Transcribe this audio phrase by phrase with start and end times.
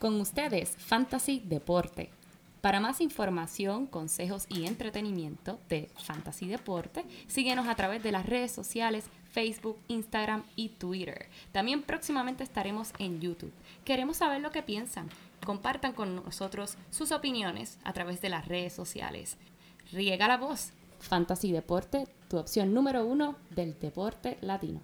[0.00, 2.08] Con ustedes, Fantasy Deporte.
[2.62, 8.50] Para más información, consejos y entretenimiento de Fantasy Deporte, síguenos a través de las redes
[8.50, 11.28] sociales Facebook, Instagram y Twitter.
[11.52, 13.52] También próximamente estaremos en YouTube.
[13.84, 15.10] Queremos saber lo que piensan.
[15.44, 19.36] Compartan con nosotros sus opiniones a través de las redes sociales.
[19.92, 20.72] Riega la voz.
[20.98, 24.80] Fantasy Deporte, tu opción número uno del deporte latino.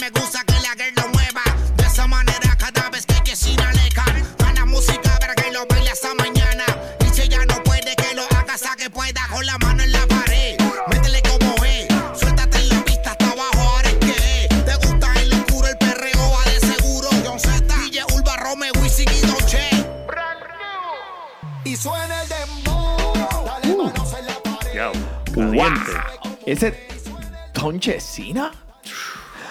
[0.00, 1.42] Que me gusta que la girl lo mueva.
[1.76, 5.90] De esa manera cada vez que Quesina le can Gana música para que lo baile
[5.90, 6.64] hasta mañana.
[7.06, 9.92] Y si ella no puede que lo haga hasta que pueda Con la mano en
[9.92, 10.56] la pared.
[10.88, 11.86] Métele como es
[12.18, 14.64] Suéltate en la pista hasta abajo ahora es que es.
[14.64, 19.08] Te gusta el oscuro el perreo va de seguro John Z, DJ Ulva, Romeo, Wisin
[19.12, 19.68] y Dolce.
[21.64, 24.74] Y suena el dembow Dale manos en la pared.
[24.74, 24.92] Ya,
[25.34, 25.92] caliente.
[26.46, 26.88] Ese
[27.52, 28.50] Tonchesina.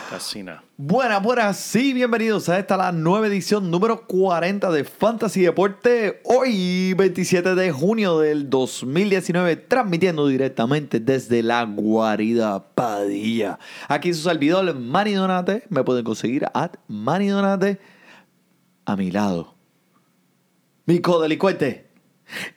[0.09, 0.63] Casina.
[0.75, 6.21] Buenas, buenas, sí, bienvenidos a esta la nueva edición número 40 de Fantasy Deporte.
[6.23, 13.59] Hoy, 27 de junio del 2019, transmitiendo directamente desde la guarida Padilla.
[13.87, 15.65] Aquí su servidor, Manny Donate.
[15.69, 17.79] Me pueden conseguir a Manny Donate
[18.85, 19.53] a mi lado.
[20.85, 21.87] Mi codelincuente.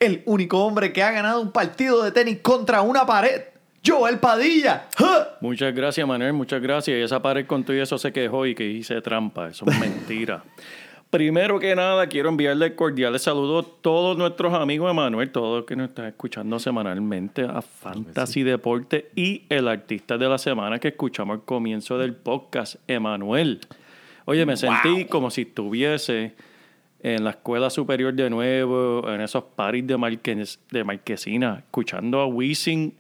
[0.01, 3.52] El único hombre que ha ganado un partido de tenis contra una pared.
[3.85, 4.87] Joel Padilla.
[4.97, 5.29] ¡Ja!
[5.41, 6.97] Muchas gracias, Manuel, muchas gracias.
[6.97, 9.49] Y esa pared con todo y eso se quejó y que hice trampa.
[9.49, 10.45] Eso es mentira.
[11.11, 15.67] Primero que nada, quiero enviarle cordiales saludos a todos nuestros amigos de Manuel, todos los
[15.67, 20.89] que nos están escuchando semanalmente a Fantasy Deporte y el artista de la semana que
[20.89, 23.61] escuchamos al comienzo del podcast, Emanuel.
[24.25, 26.35] Oye, me sentí como si estuviese
[27.03, 32.27] en la escuela superior de nuevo, en esos paris de, Marques- de Marquesina, escuchando a
[32.27, 32.95] Wisin,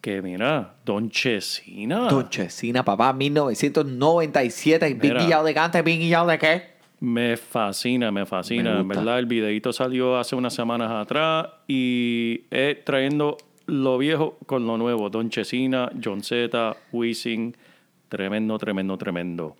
[0.00, 2.08] que mira, Don Chesina.
[2.08, 4.94] Tonchesina, papá, 1997.
[4.94, 5.22] Big Mira.
[5.22, 6.62] guillado de cante, big guillado de qué?
[7.00, 8.74] Me fascina, me fascina.
[8.74, 14.38] Me En verdad, el videito salió hace unas semanas atrás y es trayendo lo viejo
[14.46, 15.08] con lo nuevo.
[15.10, 17.56] Don Chesina, John Z, Wisin.
[18.08, 19.56] Tremendo, tremendo, tremendo.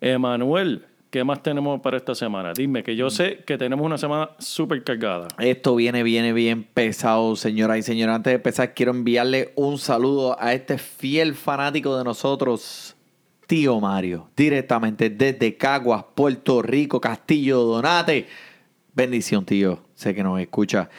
[0.00, 2.52] Emanuel, ¿qué más tenemos para esta semana?
[2.56, 5.28] Dime, que yo sé que tenemos una semana súper cargada.
[5.38, 8.16] Esto viene, viene bien pesado, señoras y señores.
[8.16, 12.96] Antes de empezar, quiero enviarle un saludo a este fiel fanático de nosotros,
[13.46, 18.26] tío Mario, directamente desde Caguas, Puerto Rico, Castillo Donate.
[18.92, 19.84] Bendición, tío.
[19.94, 20.90] Sé que nos escucha.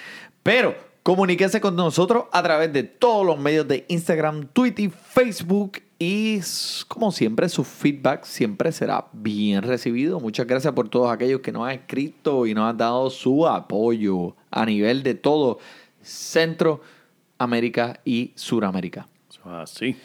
[0.44, 5.84] Pero comuníquese con nosotros a través de todos los medios de Instagram, Twitter, Facebook.
[5.97, 6.41] Y
[6.88, 10.19] como siempre, su feedback siempre será bien recibido.
[10.19, 14.35] Muchas gracias por todos aquellos que nos han escrito y nos han dado su apoyo
[14.51, 15.59] a nivel de todo
[16.01, 19.07] Centroamérica y Suramérica.
[19.45, 19.95] Así.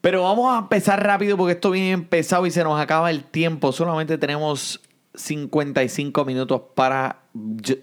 [0.00, 3.72] Pero vamos a empezar rápido porque esto viene empezado y se nos acaba el tiempo.
[3.72, 4.80] Solamente tenemos
[5.14, 7.20] 55 minutos para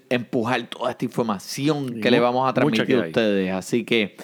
[0.08, 3.52] empujar toda esta información que Y le vamos a transmitir a ustedes.
[3.52, 4.16] Así que,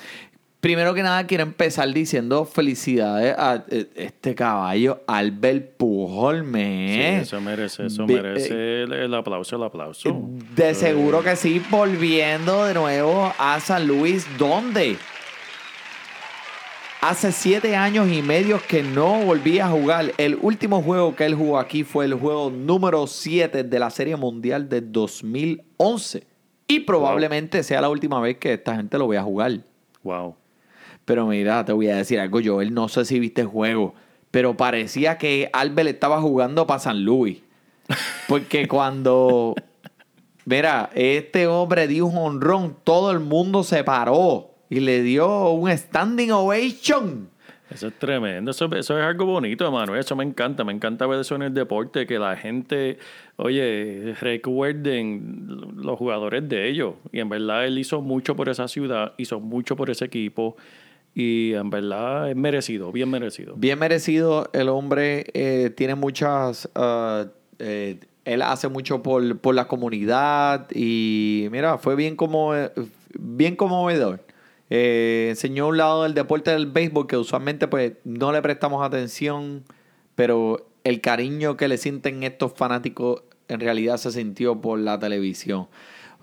[0.61, 6.95] primero que nada, quiero empezar diciendo felicidades a eh, este caballo, Albert Pujolme.
[6.95, 7.19] Sí, ¿eh?
[7.21, 10.21] eso merece, eso merece el, el aplauso, el aplauso.
[10.55, 14.97] De seguro que sí, volviendo de nuevo a San Luis, ¿dónde?
[17.01, 20.13] Hace siete años y medio que no volvía a jugar.
[20.19, 24.17] El último juego que él jugó aquí fue el juego número 7 de la Serie
[24.17, 26.27] Mundial de 2011.
[26.67, 29.61] Y probablemente sea la última vez que esta gente lo vea jugar.
[30.03, 30.35] Wow.
[31.09, 32.75] Pero mira, te voy a decir algo, Joel.
[32.75, 33.95] No sé si viste el juego,
[34.31, 37.39] pero parecía que Albert estaba jugando para San Luis.
[38.29, 39.55] Porque cuando.
[40.45, 45.75] Mira, este hombre dio un honrón, todo el mundo se paró y le dio un
[45.75, 47.31] standing ovation.
[47.71, 50.01] Eso es tremendo, eso, eso es algo bonito, Manuel.
[50.01, 52.99] Eso me encanta, me encanta ver eso en el deporte, que la gente,
[53.37, 55.47] oye, recuerden
[55.77, 56.95] los jugadores de ellos.
[57.13, 60.57] Y en verdad él hizo mucho por esa ciudad, hizo mucho por ese equipo.
[61.15, 63.55] Y en verdad es merecido, bien merecido.
[63.57, 66.69] Bien merecido, el hombre eh, tiene muchas.
[67.59, 72.53] eh, él hace mucho por, por la comunidad y mira, fue bien, como,
[73.19, 74.21] bien conmovedor.
[74.71, 79.65] Eh, enseñó un lado del deporte del béisbol que usualmente pues no le prestamos atención,
[80.15, 85.69] pero el cariño que le sienten estos fanáticos en realidad se sintió por la televisión.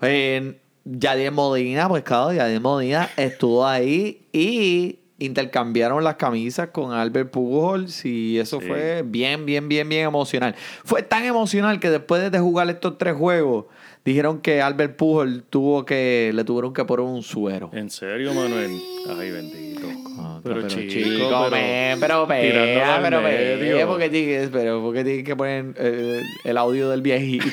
[0.00, 7.30] Eh, Yadier Modina, pues claro, Yadier Modina estuvo ahí y intercambiaron las camisas con Albert
[7.30, 8.66] Pujols y eso Sí.
[8.68, 10.54] fue bien, bien, bien, bien emocional.
[10.84, 13.66] Fue tan emocional que después de jugar estos tres juegos,
[14.06, 17.70] Dijeron que Albert Pujol tuvo que, le tuvieron que poner un suero.
[17.72, 18.80] ¿En serio, Manuel?
[19.18, 19.88] Ay, bendito.
[20.16, 25.34] Ah, pero, chico, chico, pero, pero pega, pero pega, porque tienes, pero porque tienes que
[25.34, 27.46] poner eh, el audio del viejito.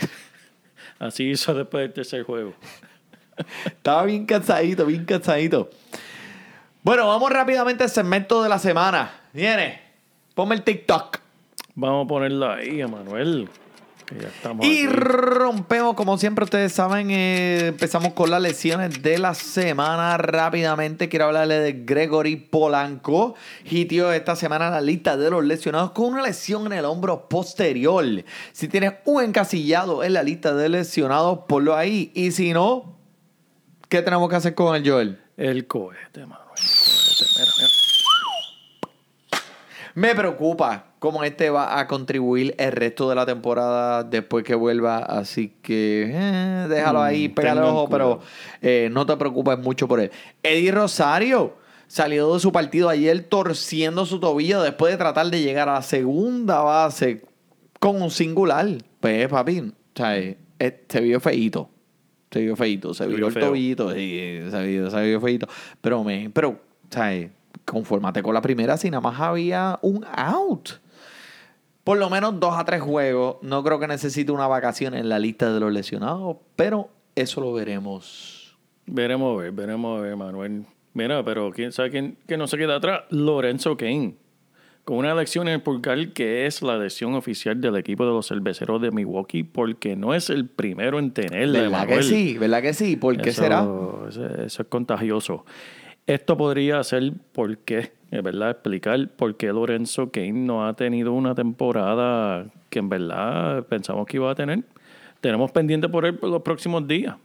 [1.00, 2.53] Así hizo después del tercer juego.
[3.65, 5.69] Estaba bien cansadito, bien cansadito.
[6.83, 9.12] Bueno, vamos rápidamente al segmento de la semana.
[9.33, 9.80] Viene,
[10.35, 11.18] ponme el TikTok.
[11.75, 13.50] Vamos a ponerla ahí, Manuel.
[14.06, 14.88] Que ya estamos Y aquí.
[14.88, 21.07] rompemos, como siempre ustedes saben, eh, empezamos con las lesiones de la semana rápidamente.
[21.07, 23.36] Quiero hablarle de Gregory Polanco.
[23.63, 28.03] Hitió esta semana la lista de los lesionados con una lesión en el hombro posterior.
[28.51, 32.12] Si tienes un encasillado en la lista de lesionados, ponlo ahí.
[32.13, 32.97] Y si no,
[33.94, 35.19] ¿qué tenemos que hacer con el Joel?
[35.38, 36.50] El cohete, Manuel.
[36.57, 37.25] El cohete.
[37.38, 37.69] Mira, mira.
[39.94, 44.98] Me preocupa cómo este va a contribuir el resto de la temporada después que vuelva.
[44.98, 48.19] Así que eh, déjalo ahí, Mm, pégale tengan ojo, pero
[48.63, 50.10] eh, no te preocupes mucho por él.
[50.42, 55.69] Eddie Rosario salió de su partido ayer torciendo su tobillo después de tratar de llegar
[55.69, 57.25] a la segunda base
[57.80, 58.68] con un singular.
[59.00, 60.38] Pues, papi, o sea, eh,
[60.89, 61.69] se vio feíto.
[62.33, 65.47] Se vio feíto, se vio el sí, se vio, se vio feíto.
[65.81, 66.59] Pero, me, pero,
[66.97, 67.30] eh,
[67.63, 70.69] confórmate con la primera si nada más había un out.
[71.83, 73.35] Por lo menos dos a tres juegos.
[73.44, 77.53] No creo que necesite una vacación en la lista de los lesionados, pero eso lo
[77.53, 78.57] veremos.
[78.88, 80.65] Veremos a ver, veremos a ver, Manuel.
[80.94, 83.03] Mira, pero quién sabe quién que no se queda atrás.
[83.12, 84.15] Lorenzo Kane.
[84.85, 88.27] Con una lesión en el pulgar que es la lesión oficial del equipo de los
[88.27, 91.62] cerveceros de Milwaukee, porque no es el primero en tenerla.
[91.62, 92.38] ¿Verdad que sí?
[92.38, 92.97] ¿Verdad que sí?
[92.97, 93.65] ¿Por qué Eso- será?
[94.09, 95.45] Eso, es contagioso.
[96.06, 101.13] Esto podría ser por qué, es verdad, explicar por qué Lorenzo Kane no ha tenido
[101.13, 104.63] una temporada que en verdad pensamos que iba a tener.
[105.21, 107.15] Tenemos pendiente por él por los próximos días.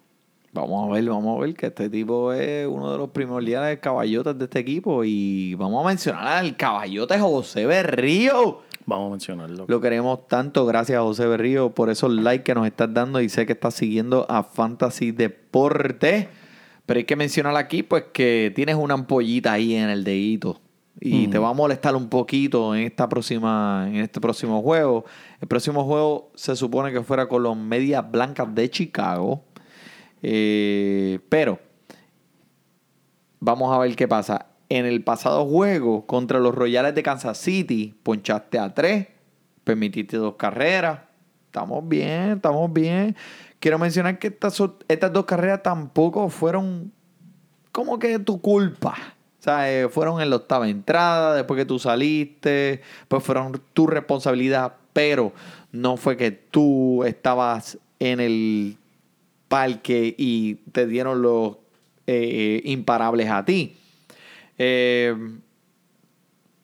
[0.53, 4.39] Vamos a ver, vamos a ver que este tipo es uno de los primordiales caballotes
[4.39, 5.05] de este equipo.
[5.05, 8.61] Y vamos a mencionar al caballote José Berrío.
[8.87, 9.67] Vamos a mencionarlo.
[9.69, 13.45] Lo queremos tanto, gracias José Berrío por esos likes que nos estás dando y sé
[13.45, 16.29] que estás siguiendo a Fantasy Deporte.
[16.87, 20.59] Pero hay que mencionar aquí pues que tienes una ampollita ahí en el dedito
[21.01, 25.05] y te va a molestar un poquito en esta próxima en este próximo juego.
[25.41, 29.45] El próximo juego se supone que fuera con los Medias Blancas de Chicago.
[30.23, 31.61] Eh, pero
[33.41, 34.47] Vamos a ver qué pasa.
[34.69, 39.07] En el pasado juego contra los Royales de Kansas City, ponchaste a tres,
[39.65, 41.01] permitiste dos carreras.
[41.47, 43.17] Estamos bien, estamos bien.
[43.61, 46.93] Quiero mencionar que estas, estas dos carreras tampoco fueron
[47.73, 48.97] como que tu culpa.
[49.39, 53.87] O sea, eh, fueron en la octava entrada, después que tú saliste, pues fueron tu
[53.87, 55.33] responsabilidad, pero
[55.71, 58.77] no fue que tú estabas en el
[59.49, 61.57] parque y te dieron los
[62.07, 63.77] eh, imparables a ti.
[64.59, 65.15] Eh,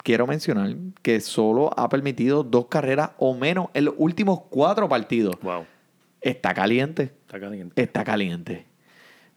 [0.02, 5.36] quiero mencionar que solo ha permitido dos carreras o menos en los últimos cuatro partidos.
[5.42, 5.64] Wow,
[6.20, 7.82] Está caliente, está caliente.
[7.82, 8.66] está caliente.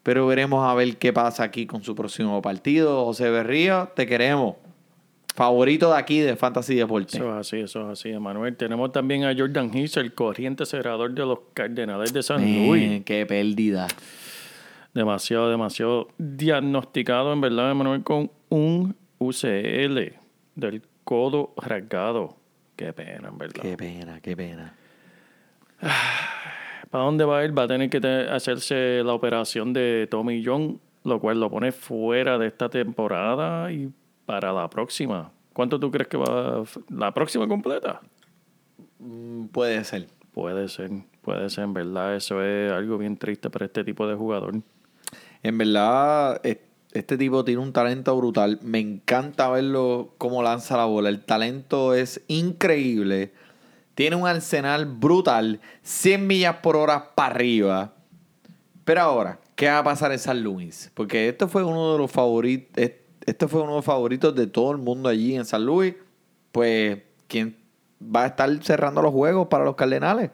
[0.04, 3.04] Pero veremos a ver qué pasa aquí con su próximo partido.
[3.06, 4.56] José Berrío, te queremos.
[5.38, 7.16] Favorito de aquí de Fantasy Deporte.
[7.16, 8.58] Eso es así, eso es así, Manuel.
[8.58, 12.82] Tenemos también a Jordan Hicks, el corriente cerrador de los Cardenales de San Luis.
[12.82, 13.86] Eh, qué pérdida.
[14.96, 20.16] Demasiado, demasiado diagnosticado, en verdad, Manuel, con un UCL
[20.56, 22.36] del codo rasgado.
[22.76, 23.62] Qué pena, en verdad.
[23.62, 24.74] Qué pena, qué pena.
[26.90, 27.56] ¿Para dónde va él?
[27.56, 28.00] Va a tener que
[28.32, 33.92] hacerse la operación de Tommy John, lo cual lo pone fuera de esta temporada y
[34.28, 35.32] para la próxima.
[35.54, 38.02] ¿Cuánto tú crees que va la próxima completa?
[39.00, 40.08] Mm, Puede ser.
[40.34, 40.92] Puede ser,
[41.24, 42.16] puede ser, en verdad.
[42.16, 44.54] Eso es algo bien triste para este tipo de jugador.
[45.42, 46.60] En verdad, es-
[46.92, 48.60] este tipo tiene un talento brutal.
[48.62, 51.10] Me encanta verlo cómo lanza la bola.
[51.10, 53.32] El talento es increíble.
[53.96, 55.60] Tiene un arsenal brutal.
[55.82, 57.94] 100 millas por hora para arriba.
[58.86, 60.92] Pero ahora, ¿qué va a pasar en San Luis?
[60.94, 62.92] Porque este fue uno de los favoritos.
[63.28, 65.96] Este fue uno de los favoritos de todo el mundo allí en San Luis.
[66.54, 67.58] Pues, ¿quién
[68.02, 70.32] va a estar cerrando los juegos para los Cardenales?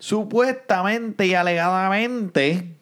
[0.00, 2.76] Supuestamente y alegadamente,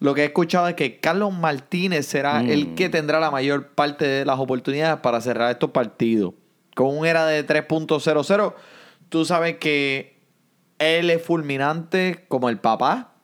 [0.00, 4.06] lo que he escuchado es que Carlos Martínez será el que tendrá la mayor parte
[4.06, 6.34] de las oportunidades para cerrar estos partidos.
[6.74, 8.54] Con un era de 3.00,
[9.08, 10.20] tú sabes que
[10.80, 13.14] él es fulminante como el papá.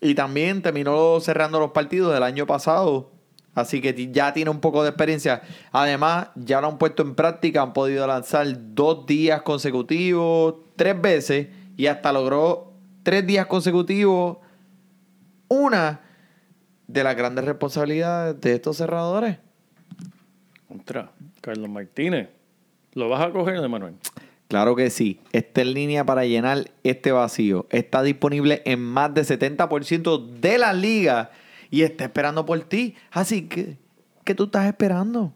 [0.00, 3.13] Y también terminó cerrando los partidos del año pasado.
[3.54, 5.42] Así que ya tiene un poco de experiencia.
[5.70, 7.62] Además, ya lo han puesto en práctica.
[7.62, 11.48] Han podido lanzar dos días consecutivos, tres veces.
[11.76, 14.38] Y hasta logró tres días consecutivos
[15.48, 16.00] una
[16.86, 19.38] de las grandes responsabilidades de estos cerradores.
[20.68, 22.28] Contra Carlos Martínez.
[22.94, 23.94] ¿Lo vas a coger de Manuel?
[24.48, 25.20] Claro que sí.
[25.32, 27.66] Está en línea para llenar este vacío.
[27.70, 31.30] Está disponible en más del 70% de la liga
[31.74, 32.94] y está esperando por ti.
[33.10, 33.78] Así que,
[34.22, 35.34] ¿qué tú estás esperando?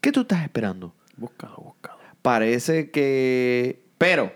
[0.00, 0.94] ¿Qué tú estás esperando?
[1.16, 1.98] Búscalo, búscalo.
[2.22, 3.84] Parece que...
[3.98, 4.32] Pero,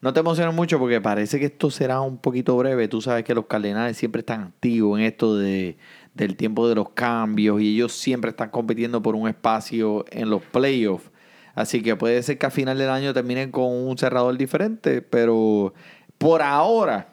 [0.00, 2.88] no te emociones mucho porque parece que esto será un poquito breve.
[2.88, 5.76] Tú sabes que los Cardenales siempre están activos en esto de,
[6.14, 10.40] del tiempo de los cambios y ellos siempre están compitiendo por un espacio en los
[10.40, 11.10] playoffs.
[11.54, 15.74] Así que puede ser que a final del año terminen con un cerrador diferente, pero
[16.16, 17.11] por ahora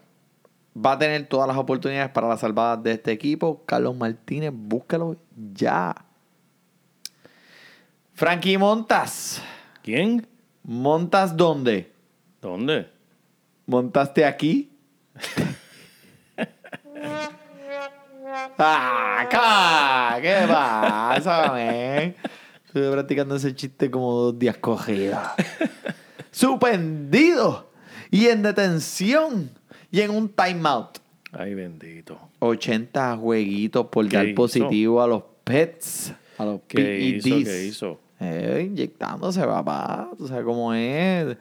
[0.75, 3.63] va a tener todas las oportunidades para las salvadas de este equipo.
[3.65, 5.17] Carlos Martínez, búscalo
[5.53, 5.95] ya.
[8.13, 9.41] Frankie Montas.
[9.81, 10.27] ¿Quién?
[10.63, 11.91] ¿Montas dónde?
[12.41, 12.89] ¿Dónde?
[13.65, 14.71] ¿Montaste aquí?
[18.57, 20.17] ¡Ah!
[20.21, 22.15] ¿Qué pasa, man?
[22.65, 25.33] Estuve practicando ese chiste como dos días cogida.
[26.31, 27.71] Suspendido
[28.11, 29.58] y en detención
[29.91, 30.97] y en un timeout.
[31.31, 32.19] Ay, bendito.
[32.39, 34.35] 80 jueguitos por ¿Qué dar hizo?
[34.35, 37.29] positivo a los pets, a los ¿Qué hizo?
[37.29, 37.99] ¿Qué hizo?
[38.19, 40.09] Eh, inyectándose, papá.
[40.17, 41.37] Tú sabes cómo es.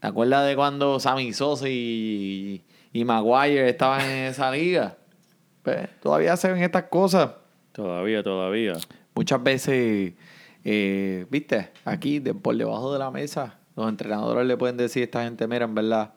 [0.00, 4.96] ¿Te acuerdas de cuando Sammy Sosa y, y Maguire estaban en esa liga?
[5.62, 7.30] Pues, todavía se ven estas cosas.
[7.72, 8.74] Todavía, todavía.
[9.14, 10.12] Muchas veces,
[10.64, 15.04] eh, viste, aquí de- por debajo de la mesa, los entrenadores le pueden decir a
[15.04, 16.12] esta gente, mira, en verdad,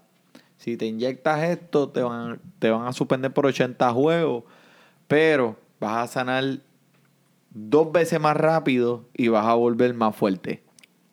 [0.58, 4.44] si te inyectas esto, te van, te van a suspender por 80 juegos,
[5.08, 6.60] pero vas a sanar
[7.52, 10.64] dos veces más rápido y vas a volver más fuerte.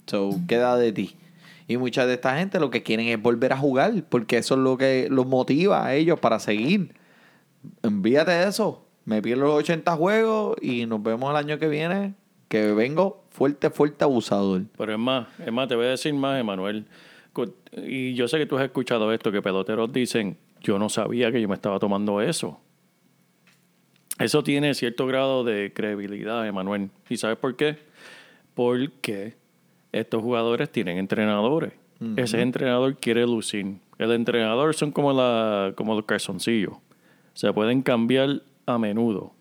[0.06, 1.16] So, queda de ti.
[1.66, 4.60] Y mucha de esta gente lo que quieren es volver a jugar, porque eso es
[4.60, 6.94] lo que los motiva a ellos para seguir.
[7.82, 8.84] Envíate eso.
[9.06, 12.14] Me pierdo los 80 juegos y nos vemos el año que viene.
[12.48, 14.62] Que vengo fuerte, fuerte abusador.
[14.76, 16.86] Pero es más, es más, te voy a decir más, Emanuel.
[17.72, 21.40] Y yo sé que tú has escuchado esto, que peloteros dicen, yo no sabía que
[21.40, 22.60] yo me estaba tomando eso.
[24.18, 26.90] Eso tiene cierto grado de credibilidad, Emanuel.
[27.08, 27.78] ¿Y sabes por qué?
[28.54, 29.34] Porque
[29.92, 31.72] estos jugadores tienen entrenadores.
[32.16, 33.76] Ese entrenador quiere lucir.
[33.98, 36.74] El entrenador son como, la, como los calzoncillos.
[37.32, 39.32] Se pueden cambiar a menudo.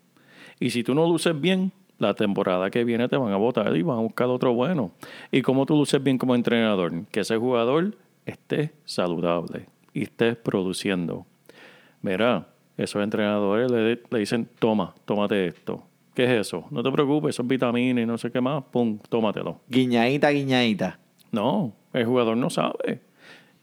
[0.60, 3.82] Y si tú no luces bien, la temporada que viene te van a votar y
[3.82, 4.92] van a buscar otro bueno.
[5.32, 7.96] Y como tú luces bien como entrenador, que ese jugador
[8.26, 11.26] esté saludable y esté produciendo.
[12.02, 12.48] Mira,
[12.78, 15.84] esos entrenadores le, le dicen, toma, tómate esto.
[16.14, 16.66] ¿Qué es eso?
[16.70, 18.64] No te preocupes, eso es vitamina y no sé qué más.
[18.66, 19.60] Pum, tómatelo.
[19.68, 21.00] Guiñadita, guiñadita.
[21.32, 23.02] No, el jugador no sabe.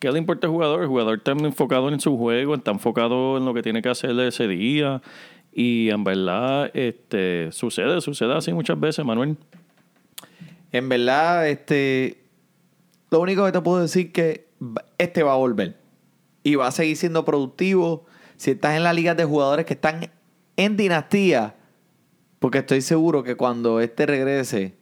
[0.00, 0.80] ¿Qué le importa al jugador?
[0.80, 4.18] El jugador está enfocado en su juego, está enfocado en lo que tiene que hacer
[4.20, 5.02] ese día.
[5.52, 9.36] Y en verdad, este, sucede, sucede así muchas veces, Manuel.
[10.72, 12.22] En verdad, este.
[13.10, 15.76] Lo único que te puedo decir que va- este va a volver.
[16.44, 18.06] Y va a seguir siendo productivo.
[18.36, 20.10] Si estás en la liga de jugadores que están
[20.56, 21.56] en dinastía.
[22.38, 24.76] Porque estoy seguro que cuando este regrese.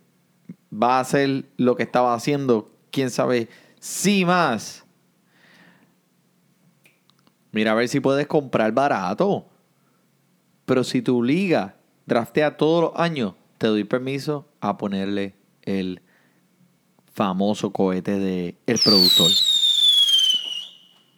[0.71, 2.71] Va a hacer lo que estaba haciendo.
[2.91, 3.49] Quién sabe.
[3.81, 4.85] Sí más.
[7.53, 9.47] Mira a ver si puedes comprar barato.
[10.69, 16.03] Pero si tu liga draftea todos los años, te doy permiso a ponerle el
[17.15, 19.31] famoso cohete de el productor.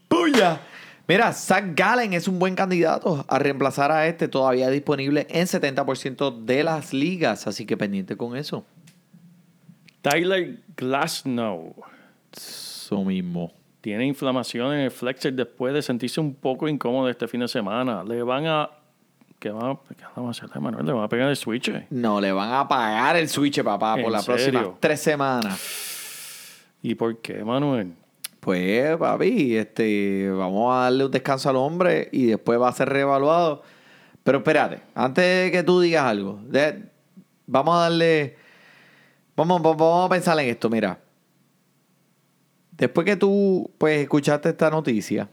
[0.07, 0.61] ¡Puya!
[1.09, 6.45] Mira, Zach Gallen es un buen candidato a reemplazar a este, todavía disponible en 70%
[6.45, 8.65] de las ligas, así que pendiente con eso.
[10.01, 11.75] Tyler Glasnow
[12.33, 13.53] Eso mismo.
[13.81, 18.05] tiene inflamación en el flexor después de sentirse un poco incómodo este fin de semana.
[18.05, 18.71] Le van a...
[19.41, 20.85] ¿Qué van a, qué van a hacer, Manuel?
[20.87, 21.73] Le van a pegar el switch.
[21.91, 24.43] No, le van a pagar el switch, papá, por ¿En las serio?
[24.61, 26.63] próximas tres semanas.
[26.83, 27.95] ¿Y por qué, Manuel?
[28.39, 32.89] Pues, papi, este, vamos a darle un descanso al hombre y después va a ser
[32.91, 33.63] reevaluado.
[34.23, 36.85] Pero espérate, antes de que tú digas algo, de-
[37.47, 38.37] vamos a darle.
[39.37, 40.99] Vamos, vamos, vamos a pensar en esto, mira.
[42.73, 45.29] Después que tú, pues, escuchaste esta noticia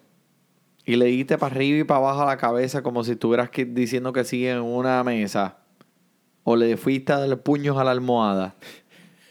[0.87, 4.11] y le diste para arriba y para abajo la cabeza como si estuvieras que- diciendo
[4.13, 5.57] que sí en una mesa,
[6.43, 8.55] o le fuiste a darle puños a la almohada,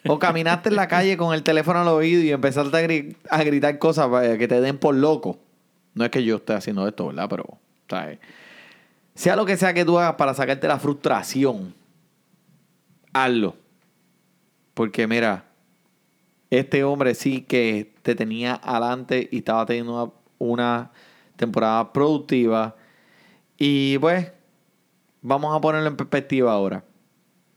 [0.06, 3.42] o caminaste en la calle con el teléfono al oído y empezaste a, gri- a
[3.42, 4.08] gritar cosas
[4.38, 5.38] que te den por loco.
[5.94, 7.26] No es que yo esté haciendo esto, ¿verdad?
[7.28, 7.44] Pero,
[7.88, 8.18] ¿sabes?
[9.14, 11.74] Sea lo que sea que tú hagas para sacarte la frustración,
[13.14, 13.56] hazlo.
[14.74, 15.44] Porque mira,
[16.50, 20.90] este hombre sí que te tenía adelante y estaba teniendo una
[21.36, 22.76] temporada productiva.
[23.58, 24.32] Y pues,
[25.22, 26.84] vamos a ponerlo en perspectiva ahora.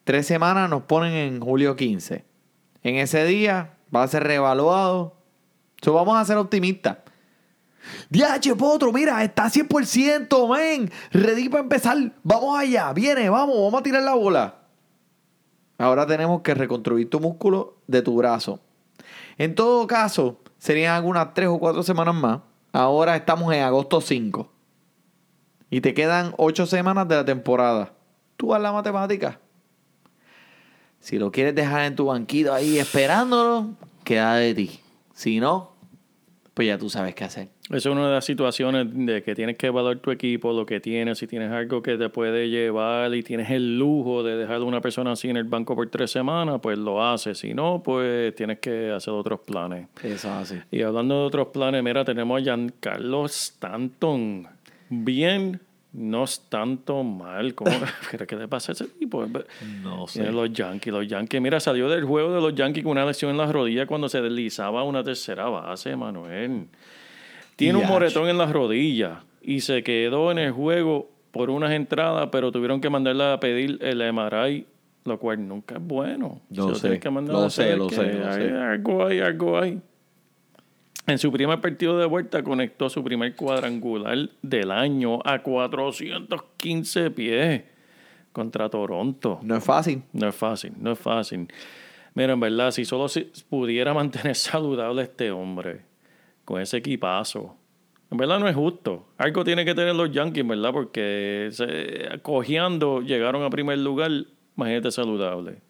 [0.03, 2.25] Tres semanas nos ponen en julio 15.
[2.83, 5.15] En ese día va a ser reevaluado.
[5.81, 6.97] So, vamos a ser optimistas.
[8.09, 10.91] Diache, Potro, mira, está 100%, men.
[11.11, 11.97] Ready para empezar.
[12.23, 14.55] Vamos allá, viene, vamos, vamos a tirar la bola.
[15.77, 18.59] Ahora tenemos que reconstruir tu músculo de tu brazo.
[19.37, 22.41] En todo caso, serían algunas tres o cuatro semanas más.
[22.71, 24.51] Ahora estamos en agosto 5.
[25.71, 27.93] Y te quedan ocho semanas de la temporada.
[28.37, 29.39] Tú haz la matemática.
[30.99, 33.69] Si lo quieres dejar en tu banquito ahí esperándolo,
[34.03, 34.79] queda de ti.
[35.13, 35.71] Si no,
[36.53, 37.49] pues ya tú sabes qué hacer.
[37.69, 40.79] Esa es una de las situaciones de que tienes que evaluar tu equipo, lo que
[40.79, 44.63] tienes, si tienes algo que te puede llevar y tienes el lujo de dejar a
[44.63, 47.37] una persona así en el banco por tres semanas, pues lo haces.
[47.37, 49.87] Si no, pues tienes que hacer otros planes.
[50.03, 50.55] Eso es así.
[50.71, 54.47] Y hablando de otros planes, mira, tenemos a Giancarlo Stanton.
[54.89, 55.59] Bien,
[55.93, 57.53] no es tanto mal.
[57.53, 57.71] ¿Cómo
[58.27, 59.25] ¿Qué le pasa a ese tipo?
[59.83, 61.39] No Tiene los Yankees, los Yankees.
[61.39, 64.21] Mira, salió del juego de los Yankees con una lesión en la rodilla cuando se
[64.21, 66.67] deslizaba una tercera base, Manuel.
[67.59, 72.29] Tiene un moretón en las rodillas y se quedó en el juego por unas entradas,
[72.31, 74.65] pero tuvieron que mandarle a pedir el MRI,
[75.03, 76.39] lo cual nunca es bueno.
[76.49, 78.51] Lo Se sé, que lo sé, lo sé, lo hay sé.
[78.53, 79.81] Algo hay, algo hay.
[81.05, 87.63] En su primer partido de vuelta conectó su primer cuadrangular del año a 415 pies
[88.31, 89.39] contra Toronto.
[89.43, 90.03] No es fácil.
[90.13, 91.49] No es fácil, no es fácil.
[92.13, 95.88] Mira, en verdad, si solo se pudiera mantener saludable este hombre
[96.49, 97.55] con ese equipazo,
[98.09, 99.05] en verdad no es justo.
[99.19, 100.71] Algo tiene que tener los Yankees, ¿verdad?
[100.73, 104.09] Porque se, cojeando llegaron a primer lugar,
[104.57, 105.61] imagínate saludable.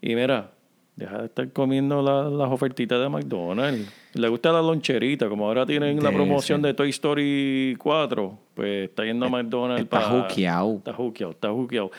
[0.00, 0.52] Y mira,
[0.94, 3.92] deja de estar comiendo la- las ofertitas de McDonald's.
[4.14, 9.04] Le gusta la loncherita, como ahora tienen la promoción de Toy Story 4, pues está
[9.04, 10.20] yendo a McDonald's está para...
[10.22, 10.76] juqueado.
[10.76, 11.90] Está juqueado, está juqueado.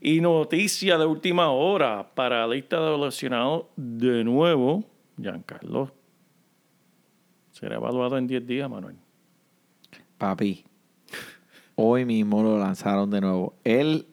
[0.00, 4.82] Y noticia de última hora para la lista de lesionados de nuevo,
[5.20, 5.92] Giancarlo.
[7.54, 8.96] Será evaluado en 10 días, Manuel.
[10.18, 10.64] Papi,
[11.76, 13.54] hoy mismo lo lanzaron de nuevo.
[13.62, 14.08] Él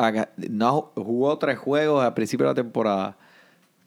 [0.51, 3.17] no, jugó tres juegos al principio de la temporada.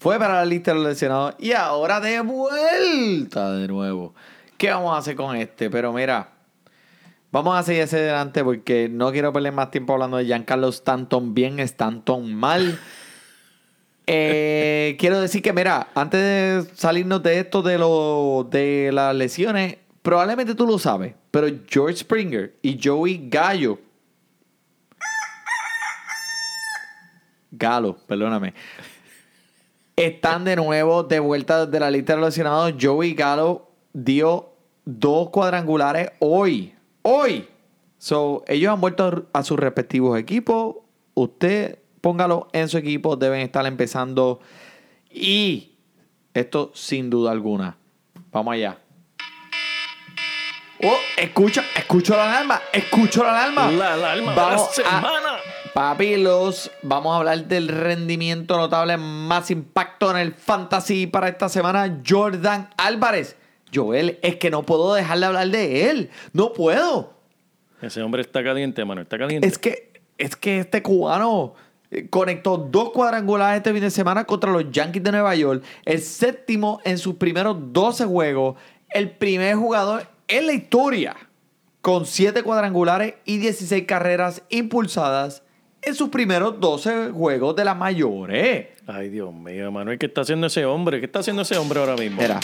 [0.00, 4.12] Fue para la lista de los lesionados y ahora de vuelta de nuevo.
[4.58, 5.70] ¿Qué vamos a hacer con este?
[5.70, 6.30] Pero mira,
[7.30, 11.32] vamos a seguir hacia adelante porque no quiero perder más tiempo hablando de Giancarlo Stanton
[11.32, 12.76] bien, Stanton mal.
[14.06, 19.78] Eh, quiero decir que, mira, antes de salirnos de esto de, lo, de las lesiones,
[20.02, 23.78] probablemente tú lo sabes, pero George Springer y Joey Gallo.
[27.50, 28.54] Galo, perdóname.
[29.96, 32.74] Están de nuevo de vuelta de la lista de lesionados.
[32.80, 34.50] Joey Galo dio
[34.84, 36.74] dos cuadrangulares hoy.
[37.02, 37.48] Hoy.
[37.98, 40.76] So, ellos han vuelto a sus respectivos equipos.
[41.14, 43.16] Usted póngalo en su equipo.
[43.16, 44.38] Deben estar empezando.
[45.10, 45.72] Y
[46.34, 47.78] esto sin duda alguna.
[48.30, 48.76] Vamos allá.
[50.82, 52.60] Oh, escucha, escucho la alarma.
[52.72, 53.70] Escucho la alarma.
[53.70, 55.36] La alarma de la Vamos a- semana.
[55.72, 61.48] Papi, los vamos a hablar del rendimiento notable más impacto en el fantasy para esta
[61.48, 62.00] semana.
[62.06, 63.36] Jordan Álvarez.
[63.74, 66.10] Joel, es que no puedo dejar de hablar de él.
[66.32, 67.14] No puedo.
[67.80, 69.04] Ese hombre está caliente, Manuel.
[69.04, 69.48] Está caliente.
[69.48, 71.54] Es que, es que este cubano
[72.10, 75.62] conectó dos cuadrangulares este fin de semana contra los Yankees de Nueva York.
[75.84, 78.56] El séptimo en sus primeros 12 juegos.
[78.90, 81.16] El primer jugador en la historia
[81.80, 85.42] con 7 cuadrangulares y 16 carreras impulsadas
[85.82, 88.68] en sus primeros 12 juegos de las mayores.
[88.86, 89.98] Ay, Dios mío, Manuel.
[89.98, 91.00] ¿Qué está haciendo ese hombre?
[91.00, 92.22] ¿Qué está haciendo ese hombre ahora mismo?
[92.22, 92.40] Mira,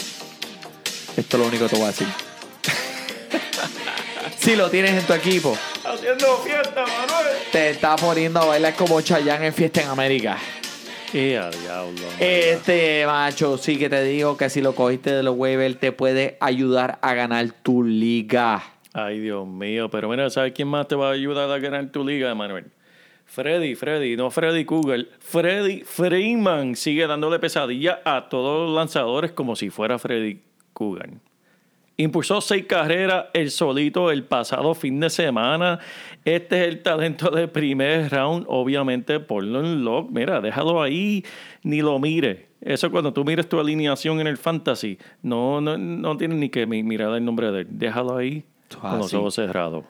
[1.16, 2.06] esto es lo único que te voy a decir.
[4.38, 5.56] si lo tienes en tu equipo,
[5.92, 7.37] Haciendo fiesta, Manuel.
[7.50, 10.38] te está poniendo a bailar como Chayanne en Fiesta en América.
[11.11, 12.07] ¡Qué a diablo!
[12.07, 12.50] hombre.
[12.53, 16.37] Este macho, sí que te digo que si lo cogiste de los waivers te puede
[16.40, 18.62] ayudar a ganar tu liga.
[18.92, 19.90] Ay, Dios mío.
[19.90, 22.66] Pero mira, ¿sabes quién más te va a ayudar a ganar tu liga, Manuel?
[23.24, 25.07] Freddy, Freddy, no Freddy Cougar.
[25.18, 30.40] Freddy Freeman sigue dándole pesadilla a todos los lanzadores como si fuera Freddy
[30.72, 31.11] Cougar.
[32.02, 35.78] Impulsó seis carreras el solito el pasado fin de semana.
[36.24, 38.44] Este es el talento de primer round.
[38.48, 40.10] Obviamente, ponlo en lock.
[40.10, 41.24] Mira, déjalo ahí,
[41.62, 42.48] ni lo mire.
[42.62, 46.66] Eso cuando tú mires tu alineación en el fantasy, no, no, no tienes ni que
[46.66, 47.66] mi- mirar el nombre de él.
[47.70, 48.44] Déjalo ahí
[48.80, 49.84] con los ojos cerrados.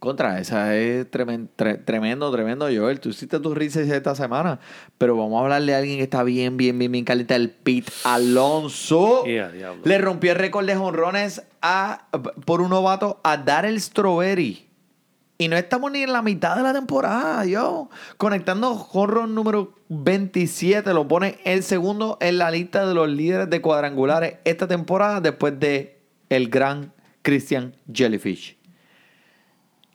[0.00, 2.98] Contra, esa es tremen- tre- tremendo, tremendo, Joel.
[3.00, 4.58] Tú hiciste tus risas esta semana,
[4.98, 7.92] pero vamos a hablarle a alguien que está bien, bien, bien, bien caliente, el Pete
[8.04, 9.24] Alonso.
[9.84, 12.06] Le rompió el récord de jonrones a,
[12.46, 14.66] por un novato a Darrell Strawberry.
[15.36, 17.88] Y no estamos ni en la mitad de la temporada, yo.
[18.16, 23.60] Conectando horror número 27, lo pone el segundo en la lista de los líderes de
[23.62, 28.56] cuadrangulares esta temporada después de el gran Christian Jellyfish.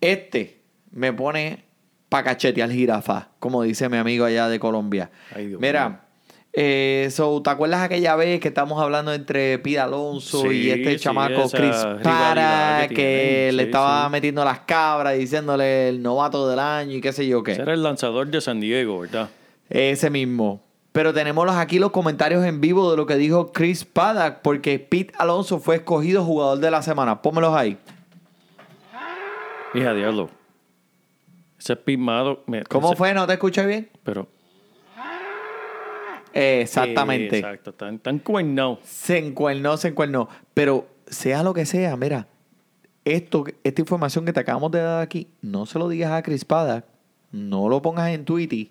[0.02, 1.64] Este me pone
[2.10, 5.10] pa' cachetear jirafa, como dice mi amigo allá de Colombia.
[5.36, 6.02] Ay, Dios Mira,
[6.54, 11.00] eh, so, ¿te acuerdas aquella vez que estamos hablando entre Pete Alonso y este sí,
[11.00, 17.02] chamaco Chris Para que le estaba metiendo las cabras diciéndole el novato del año y
[17.02, 17.54] qué sé yo qué?
[17.54, 19.30] Ese era el lanzador de San Diego, ¿verdad?
[19.70, 20.62] Ese mismo.
[20.94, 24.80] Pero tenemos los- aquí los comentarios en vivo de lo que dijo Chris Paddock, porque
[24.80, 27.22] Pete Alonso fue escogido jugador de la semana.
[27.22, 27.78] Pónmelos ahí.
[29.76, 30.30] Hija diablo.
[31.60, 32.44] Ese es pismado.
[32.48, 33.14] me- ¿Cómo ese- fue?
[33.14, 33.90] ¿No te escuché bien?
[34.04, 34.28] Pero.
[36.34, 37.30] Eh, exactamente.
[37.30, 37.74] Sí, exacto.
[37.74, 38.80] Tan, tan cuernado.
[38.84, 40.28] Se encuernó, se encuernó.
[40.54, 42.28] Pero sea lo que sea, mira,
[43.06, 46.44] esto, esta información que te acabamos de dar aquí, no se lo digas a Chris
[46.44, 46.84] Paddock,
[47.32, 48.68] no lo pongas en Twitter,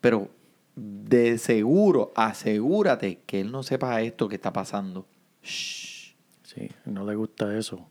[0.00, 0.28] pero
[0.74, 5.06] de seguro, asegúrate que él no sepa esto que está pasando.
[5.42, 6.14] Shh.
[6.42, 7.86] Sí, no le gusta eso.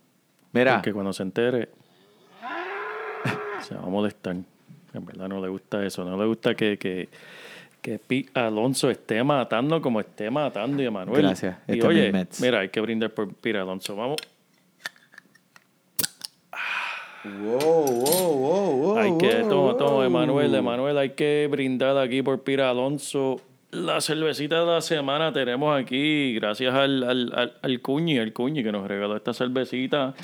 [0.52, 1.70] Mira, Porque cuando se entere,
[3.63, 4.36] se va a molestar.
[4.93, 6.04] En verdad no le gusta eso.
[6.04, 7.10] No le gusta que, que,
[7.82, 11.21] que Alonso esté matando como esté matando y Emanuel.
[11.21, 11.58] Gracias.
[11.67, 12.41] Y Este es oye, Mets.
[12.41, 13.95] mira, hay que brindar por Pete Alonso.
[13.95, 14.17] Vamos.
[17.24, 20.06] Wow, wow, wow, wow, hay que, toma, toma.
[20.08, 23.39] Emanuel, Emanuel, hay que brindar aquí por Pete Alonso.
[23.69, 28.63] La cervecita de la semana tenemos aquí, gracias al, al, al, al Cuñi, al Cuñi
[28.63, 30.15] que nos regaló esta cervecita.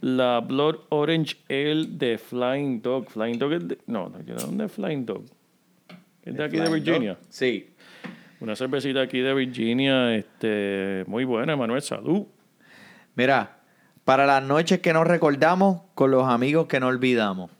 [0.00, 3.10] La Blood Orange Ale de Flying Dog.
[3.10, 5.24] Flying Dog es de, No, ¿de dónde es Flying Dog?
[6.22, 7.14] Es de aquí de Virginia.
[7.14, 7.24] Dog.
[7.28, 7.70] Sí.
[8.40, 12.26] Una cervecita aquí de Virginia, este, muy buena, Emanuel, salud.
[13.14, 13.56] Mira,
[14.04, 17.50] para las noches que nos recordamos con los amigos que no olvidamos.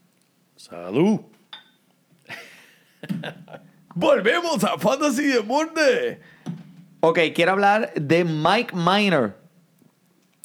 [0.57, 1.21] Salud.
[3.95, 6.21] Volvemos a Fantasy Deporte.
[7.01, 9.35] Ok, quiero hablar de Mike Miner.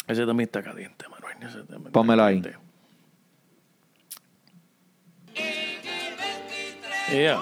[0.08, 1.06] Ese también está caliente,
[1.92, 2.42] Pónmelo ahí.
[7.12, 7.42] Yeah.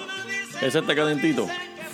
[0.61, 1.47] Ese está calentito.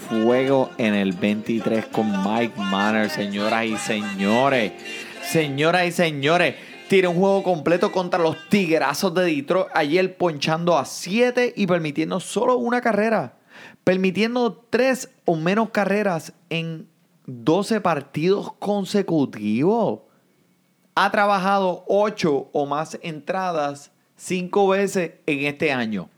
[0.10, 4.74] Fuego en el 23 con Mike Miner, señoras y señores.
[5.22, 6.56] Señoras y señores,
[6.88, 9.68] tiene un juego completo contra los Tiguerazos de Detroit.
[9.74, 13.38] Ayer ponchando a 7 y permitiendo solo una carrera.
[13.84, 16.88] Permitiendo 3 o menos carreras en
[17.26, 20.05] 12 partidos consecutivos.
[20.96, 26.10] Ha trabajado 8 o más entradas 5 veces en este año.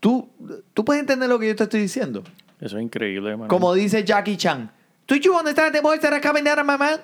[0.00, 0.30] ¿Tú,
[0.72, 2.22] ¿Tú puedes entender lo que yo te estoy diciendo?
[2.60, 3.48] Eso es increíble, Manuel.
[3.48, 4.70] Como dice Jackie Chan.
[5.06, 7.00] ¿Do you understand the voice that I coming out of my mouth?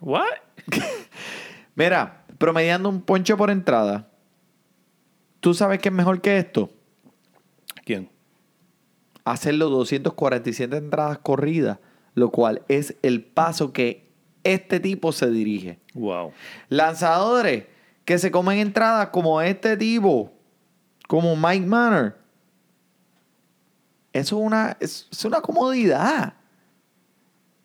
[0.00, 0.26] What?
[1.74, 4.08] Mira, promediando un ponche por entrada.
[5.40, 6.70] ¿Tú sabes qué es mejor que esto?
[7.84, 8.08] ¿Quién?
[9.24, 11.78] Hacerlo 247 entradas corridas,
[12.14, 14.03] lo cual es el paso que
[14.44, 15.80] este tipo se dirige.
[15.94, 16.32] Wow.
[16.68, 17.64] Lanzadores
[18.04, 20.32] que se comen entradas como este tipo,
[21.08, 22.16] como Mike Manor.
[24.12, 26.34] Eso es una, es, es una comodidad.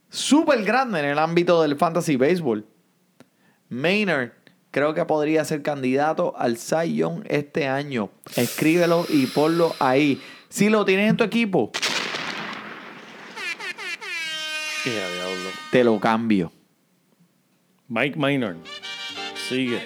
[0.09, 2.65] Súper grande en el ámbito del fantasy baseball.
[3.69, 4.31] Maynard
[4.71, 8.09] creo que podría ser candidato al Cy Young este año.
[8.35, 10.21] Escríbelo y ponlo ahí.
[10.49, 11.71] Si lo tienes en tu equipo,
[15.71, 16.51] te lo cambio.
[17.89, 18.55] Mike Minor.
[19.33, 19.81] Sigue.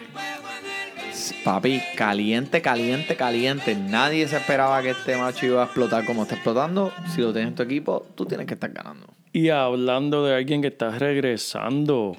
[1.46, 3.76] Papi, caliente, caliente, caliente.
[3.76, 6.92] Nadie se esperaba que este macho iba a explotar como está explotando.
[7.16, 9.08] Si lo tienes en tu equipo, tú tienes que estar ganando.
[9.32, 12.18] Y hablando de alguien que está regresando,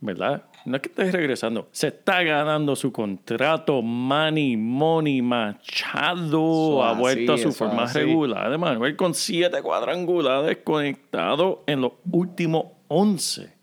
[0.00, 0.44] ¿verdad?
[0.66, 3.80] No es que esté regresando, se está ganando su contrato.
[3.80, 8.00] Manny Money Machado Eso ha así, vuelto a su forma así.
[8.00, 13.55] regular Manuel con siete cuadrangulares conectados en los últimos 11.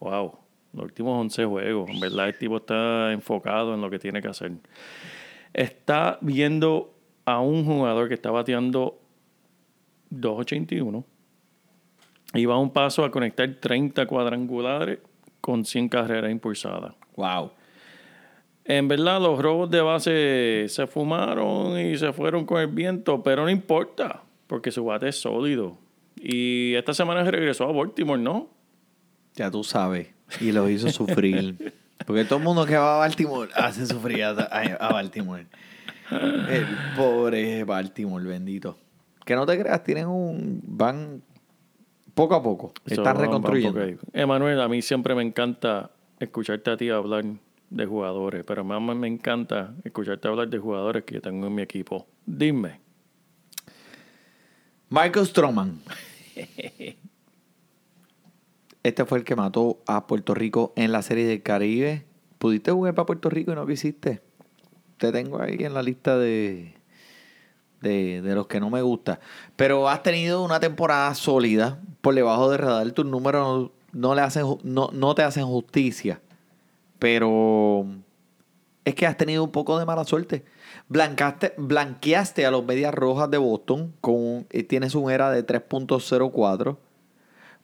[0.00, 0.38] Wow,
[0.72, 1.90] los últimos 11 juegos.
[1.90, 4.52] En verdad, el tipo está enfocado en lo que tiene que hacer.
[5.52, 8.98] Está viendo a un jugador que está bateando
[10.10, 11.04] 281
[12.34, 14.98] y va un paso a conectar 30 cuadrangulares
[15.40, 16.94] con 100 carreras impulsadas.
[17.16, 17.52] Wow.
[18.64, 23.42] En verdad, los robos de base se fumaron y se fueron con el viento, pero
[23.42, 25.76] no importa, porque su bate es sólido.
[26.16, 28.59] Y esta semana regresó a Baltimore, ¿no?
[29.34, 30.08] Ya tú sabes.
[30.40, 31.72] Y lo hizo sufrir.
[32.06, 34.34] Porque todo el mundo que va a Baltimore hace sufrir a,
[34.92, 35.46] Baltimore.
[36.10, 36.66] El
[36.96, 38.78] pobre Baltimore, bendito.
[39.24, 40.60] Que no te creas, tienen un.
[40.64, 41.22] Van
[42.14, 42.72] poco a poco.
[42.86, 43.80] Eso Están reconstruyendo.
[44.12, 47.24] Emanuel, a mí siempre me encanta escucharte a ti hablar
[47.70, 51.62] de jugadores, pero más me encanta escucharte hablar de jugadores que yo tengo en mi
[51.62, 52.06] equipo.
[52.26, 52.80] Dime.
[54.88, 55.80] Michael Stroman.
[58.82, 62.06] Este fue el que mató a Puerto Rico en la Serie del Caribe.
[62.38, 64.22] ¿Pudiste jugar para Puerto Rico y no quisiste?
[64.96, 66.74] Te tengo ahí en la lista de,
[67.82, 69.20] de, de los que no me gusta.
[69.56, 72.90] Pero has tenido una temporada sólida por debajo de radar.
[72.92, 76.20] Tus números no, le hacen, no, no te hacen justicia.
[76.98, 77.86] Pero
[78.84, 80.44] es que has tenido un poco de mala suerte.
[80.88, 83.94] Blancaste, blanqueaste a los Medias Rojas de Boston.
[84.00, 86.78] Con, eh, tienes un era de 3.04.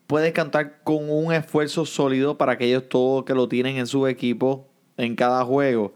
[0.06, 4.68] Puedes cantar con un esfuerzo sólido para aquellos todos que lo tienen en su equipo
[4.96, 5.94] en cada juego.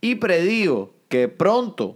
[0.00, 1.94] Y predigo que pronto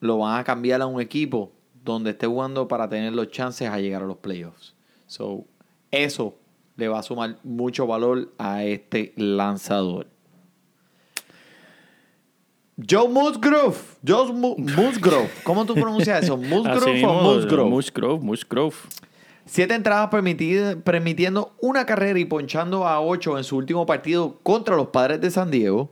[0.00, 1.52] lo van a cambiar a un equipo
[1.84, 4.74] donde esté jugando para tener los chances a llegar a los playoffs.
[5.06, 5.44] So,
[5.90, 6.36] eso
[6.76, 10.06] le va a sumar mucho valor a este lanzador.
[12.88, 13.76] Joe Musgrove.
[14.06, 15.28] Joe Mu- Musgrove.
[15.42, 16.36] ¿Cómo tú pronuncias eso?
[16.36, 17.68] ¿Musgrove o Musgrove?
[17.70, 18.76] Musgrove, Musgrove.
[19.48, 24.88] Siete entradas permitiendo una carrera y ponchando a ocho en su último partido contra los
[24.88, 25.90] padres de San Diego.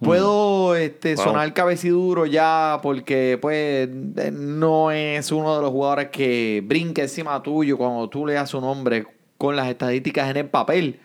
[0.00, 1.24] Puedo este, Wow.
[1.24, 7.42] sonar cabeciduro ya porque pues eh, no es uno de los jugadores que brinca encima
[7.42, 9.06] tuyo cuando tú leas su nombre
[9.36, 11.00] con las estadísticas en el papel.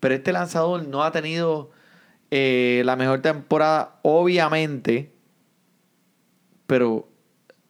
[0.00, 1.70] Pero este lanzador no ha tenido
[2.32, 5.12] eh, la mejor temporada, obviamente,
[6.66, 7.08] pero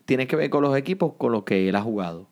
[0.07, 2.28] tiene que ver con los equipos con los que él ha jugado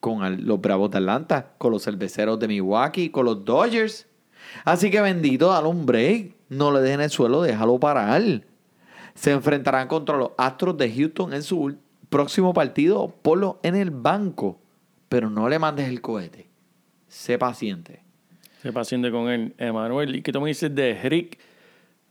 [0.00, 4.06] con los Bravos de Atlanta, con los Cerveceros de Milwaukee, con los Dodgers.
[4.64, 6.34] Así que bendito, dale un break.
[6.48, 8.42] No le dejen el suelo, déjalo parar.
[9.14, 11.76] Se enfrentarán contra los Astros de Houston en su
[12.08, 13.14] próximo partido.
[13.22, 14.60] Ponlo en el banco.
[15.08, 16.48] Pero no le mandes el cohete.
[17.08, 18.02] Sé paciente.
[18.62, 19.54] Se paciente con él.
[19.58, 21.38] Emanuel, ¿y qué tú me dices de Rick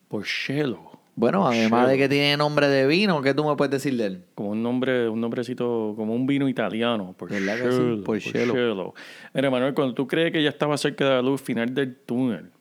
[0.07, 0.96] Porcello?
[1.17, 4.23] Bueno, además de que tiene nombre de vino, ¿qué tú me puedes decir de él?
[4.35, 7.15] Como un nombre, un nombrecito, como un vino italiano.
[7.19, 8.01] ¿Verdad que sí?
[8.05, 8.53] Porcello.
[8.53, 8.93] Porcello.
[9.33, 12.51] Mira, Emanuel, cuando tú crees que ya estaba cerca de la luz final del túnel,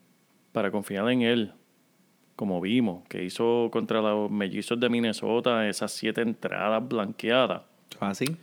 [0.52, 1.52] para confiar en él,
[2.34, 7.60] como vimos, que hizo contra los mellizos de Minnesota esas siete entradas blanqueadas.
[8.00, 8.38] ¿Así?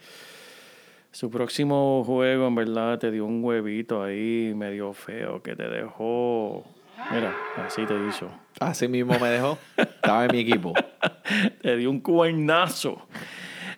[1.11, 6.63] Su próximo juego, en verdad, te dio un huevito ahí medio feo que te dejó.
[7.11, 8.29] Mira, así te hizo.
[8.59, 9.57] Así mismo me dejó.
[9.77, 10.73] Estaba en mi equipo.
[11.61, 13.01] te dio un cuernazo.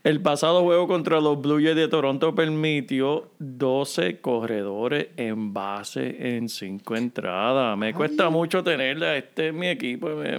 [0.04, 6.48] El pasado juego contra los Blue Jays de Toronto permitió 12 corredores en base en
[6.48, 7.76] 5 entradas.
[7.76, 10.10] Me cuesta mucho tenerle a este en mi equipo.
[10.10, 10.38] Me-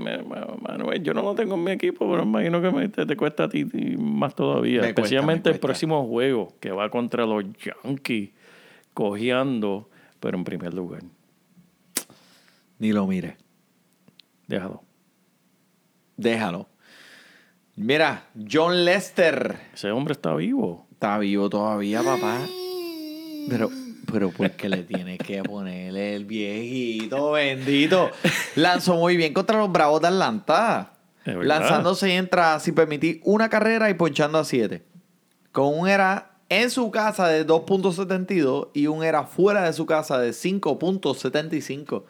[0.61, 3.45] Manuel, yo no lo tengo en mi equipo, pero imagino que me- te, te cuesta
[3.45, 3.65] a ti
[3.99, 4.83] más todavía.
[4.83, 7.43] Me Especialmente me el próximo juego que va contra los
[7.85, 8.31] Yankees,
[8.95, 9.89] cojeando,
[10.21, 11.03] pero en primer lugar.
[12.79, 13.37] Ni lo mire.
[14.47, 14.83] Déjalo.
[16.17, 16.69] Déjalo.
[17.77, 19.59] Mira, John Lester.
[19.75, 20.87] Ese hombre está vivo.
[20.93, 22.39] Está vivo todavía, papá.
[23.51, 23.71] Pero,
[24.11, 28.11] pero ¿por qué le tienes que ponerle el viejito bendito?
[28.57, 30.93] Lanzó muy bien contra los Bravos de Atlanta.
[31.95, 34.85] Seis entradas sin permitir una carrera y ponchando a siete.
[35.53, 40.19] Con un era en su casa de 2.72 y un era fuera de su casa
[40.19, 42.05] de 5.75.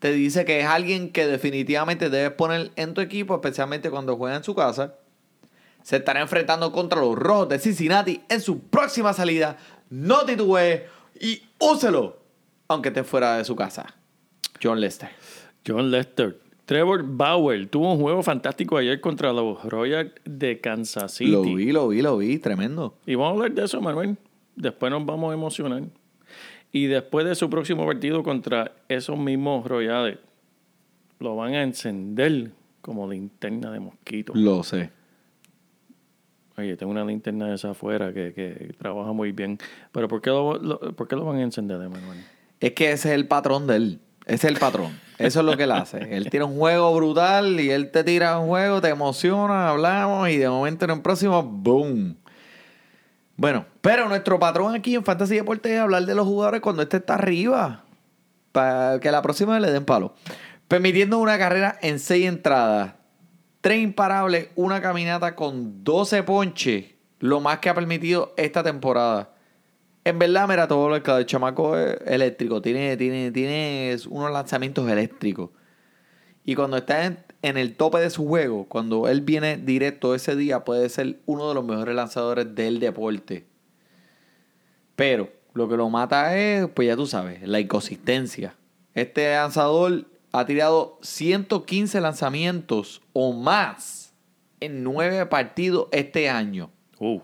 [0.00, 4.36] Te dice que es alguien que definitivamente debes poner en tu equipo, especialmente cuando juega
[4.36, 4.94] en su casa.
[5.82, 9.58] Se estará enfrentando contra los Rojos de Cincinnati en su próxima salida.
[9.90, 10.86] No titubee
[11.20, 12.18] y úselo,
[12.66, 13.94] aunque esté fuera de su casa.
[14.62, 15.10] John Lester.
[15.66, 16.40] John Lester.
[16.64, 21.30] Trevor Bauer tuvo un juego fantástico ayer contra los Royals de Kansas City.
[21.30, 22.38] Lo vi, lo vi, lo vi.
[22.38, 22.96] Tremendo.
[23.04, 24.16] Y vamos a hablar de eso, Manuel.
[24.56, 25.82] Después nos vamos a emocionar.
[26.72, 30.18] Y después de su próximo partido contra esos mismos Royals,
[31.18, 34.32] lo van a encender como linterna de mosquito.
[34.36, 34.90] Lo sé.
[36.56, 39.58] Oye, tengo una linterna de esa afuera que, que trabaja muy bien.
[39.92, 42.18] Pero ¿por qué lo, lo- ¿por qué lo van a encender, Manuel?
[42.60, 44.00] Es que ese es el patrón de él.
[44.26, 44.92] Ese es el patrón.
[45.18, 45.98] Eso es lo que él hace.
[46.16, 50.36] Él tira un juego brutal y él te tira un juego, te emociona, hablamos y
[50.38, 52.16] de momento en el próximo, ¡boom!
[53.40, 56.98] Bueno, pero nuestro patrón aquí en Fantasy Deportes es hablar de los jugadores cuando este
[56.98, 57.84] está arriba.
[58.52, 60.12] Para que la próxima le den palo.
[60.68, 62.96] Permitiendo una carrera en seis entradas.
[63.62, 66.84] Tres imparables, una caminata con 12 ponches.
[67.18, 69.32] Lo más que ha permitido esta temporada.
[70.04, 72.60] En verdad, mira, todo lo el chamaco es eléctrico.
[72.60, 75.48] Tiene, tiene, tiene unos lanzamientos eléctricos.
[76.44, 80.36] Y cuando está en, en el tope de su juego, cuando él viene directo ese
[80.36, 83.46] día, puede ser uno de los mejores lanzadores del deporte.
[84.96, 88.54] Pero lo que lo mata es, pues ya tú sabes, la inconsistencia.
[88.94, 94.12] Este lanzador ha tirado 115 lanzamientos o más
[94.60, 96.70] en nueve partidos este año.
[96.98, 97.20] Uh,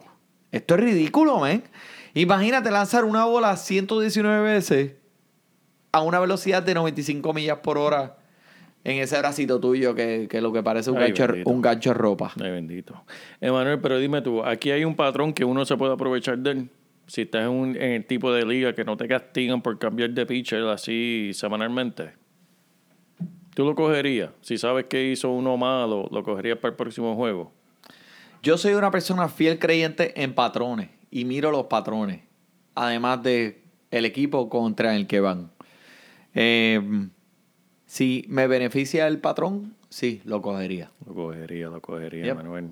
[0.50, 1.62] Esto es ridículo, man.
[2.14, 4.94] Imagínate lanzar una bola 119 veces
[5.92, 8.16] a una velocidad de 95 millas por hora
[8.88, 11.50] en ese bracito tuyo que, que lo que parece un, Ay, gancho, bendito.
[11.50, 12.32] un gancho de ropa.
[12.40, 13.02] ay, bendito.
[13.40, 16.70] Emanuel, pero dime tú, aquí hay un patrón que uno se puede aprovechar de él.
[17.08, 20.10] Si estás en, un- en el tipo de liga que no te castigan por cambiar
[20.10, 22.12] de pitcher así semanalmente.
[23.54, 24.30] ¿Tú lo cogerías?
[24.40, 27.52] Si sabes que hizo uno malo, ¿lo cogerías para el próximo juego?
[28.42, 32.20] Yo soy una persona fiel creyente en patrones y miro los patrones,
[32.74, 35.50] además de el equipo contra el que van.
[36.34, 37.08] Eh,
[37.86, 40.90] si me beneficia el patrón, sí, lo cogería.
[41.06, 42.36] Lo cogería, lo cogería, Yep.
[42.36, 42.70] Manuel.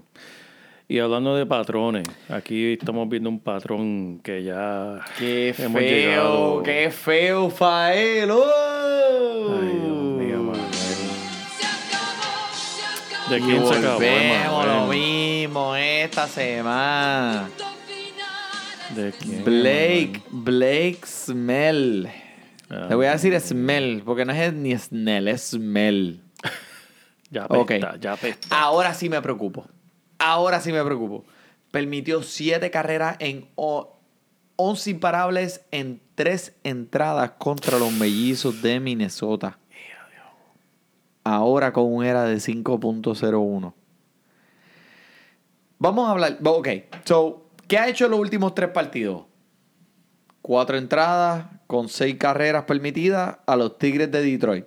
[0.87, 6.62] Y hablando de patrones, aquí estamos viendo un patrón que ya Qué hemos feo, llegado.
[6.62, 8.31] qué feo, Fael.
[8.31, 9.59] ¡Oh!
[9.62, 10.61] Ay, Dios mío, Manuel.
[13.31, 17.48] ¿De Y quién se acabó, volvemos lo mismo esta semana.
[18.94, 22.11] ¿De quién, Blake, Blake Smell.
[22.74, 26.22] Ah, Le voy a decir Smell, porque no es ni Snell, es Smell.
[27.30, 27.70] Ya Ok.
[27.72, 28.46] apesta, ya apesta.
[28.50, 29.66] Ahora sí me preocupo.
[30.18, 31.24] Ahora sí me preocupo.
[31.70, 33.98] Permitió siete carreras en o-
[34.56, 39.58] 11 imparables en tres entradas contra los mellizos de Minnesota.
[41.24, 43.74] Ahora con un era de 5.01.
[45.78, 46.38] Vamos a hablar.
[46.44, 46.68] Ok,
[47.04, 49.24] so, ¿qué ha hecho en los últimos tres partidos?
[50.42, 54.64] Cuatro entradas con seis carreras permitidas a los Tigres de Detroit.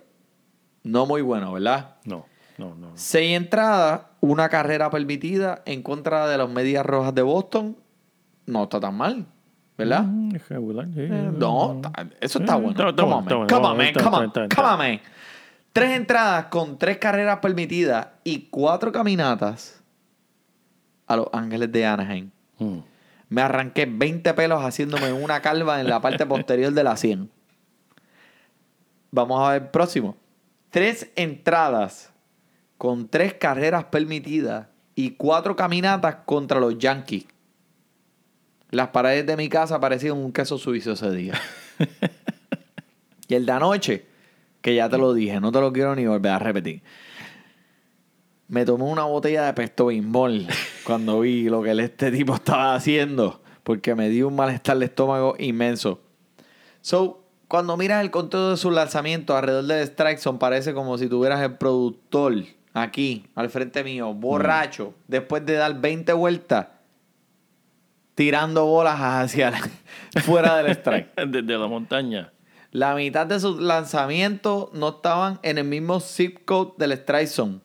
[0.82, 1.96] No muy bueno, ¿verdad?
[2.04, 2.26] No,
[2.58, 2.90] no, no.
[2.96, 7.78] Seis entradas, una carrera permitida en contra de los Medias Rojas de Boston.
[8.44, 9.24] No está tan mal,
[9.78, 10.02] ¿verdad?
[10.02, 11.00] Mm, es regular, sí.
[11.00, 11.80] Eh, No,
[12.20, 12.94] eso está Eh, bueno.
[12.94, 13.46] Come on, man.
[13.48, 15.00] Come on, Come on.
[15.72, 19.82] Tres entradas con tres carreras permitidas y cuatro caminatas
[21.06, 22.30] a los Ángeles de Anaheim.
[22.58, 22.78] Mm.
[23.28, 27.30] Me arranqué 20 pelos haciéndome una calva en la parte posterior de la 100.
[29.10, 30.16] Vamos a ver el próximo.
[30.70, 32.12] Tres entradas
[32.78, 37.26] con tres carreras permitidas y cuatro caminatas contra los Yankees.
[38.70, 41.34] Las paredes de mi casa parecían un queso suizo ese día.
[43.28, 44.06] y el de anoche,
[44.60, 46.82] que ya te lo dije, no te lo quiero ni volver a repetir.
[48.48, 50.46] Me tomé una botella de pesto bimbol
[50.88, 55.34] cuando vi lo que este tipo estaba haciendo, porque me dio un malestar de estómago
[55.38, 56.00] inmenso.
[56.80, 61.06] So, cuando miras el conteo de sus lanzamientos alrededor del strike zone, parece como si
[61.06, 62.34] tuvieras el productor
[62.72, 66.68] aquí, al frente mío, borracho, después de dar 20 vueltas,
[68.14, 69.70] tirando bolas hacia la-
[70.22, 71.14] fuera del strike.
[71.28, 72.32] Desde la montaña.
[72.70, 77.60] La mitad de sus lanzamientos no estaban en el mismo zip code del strike zone.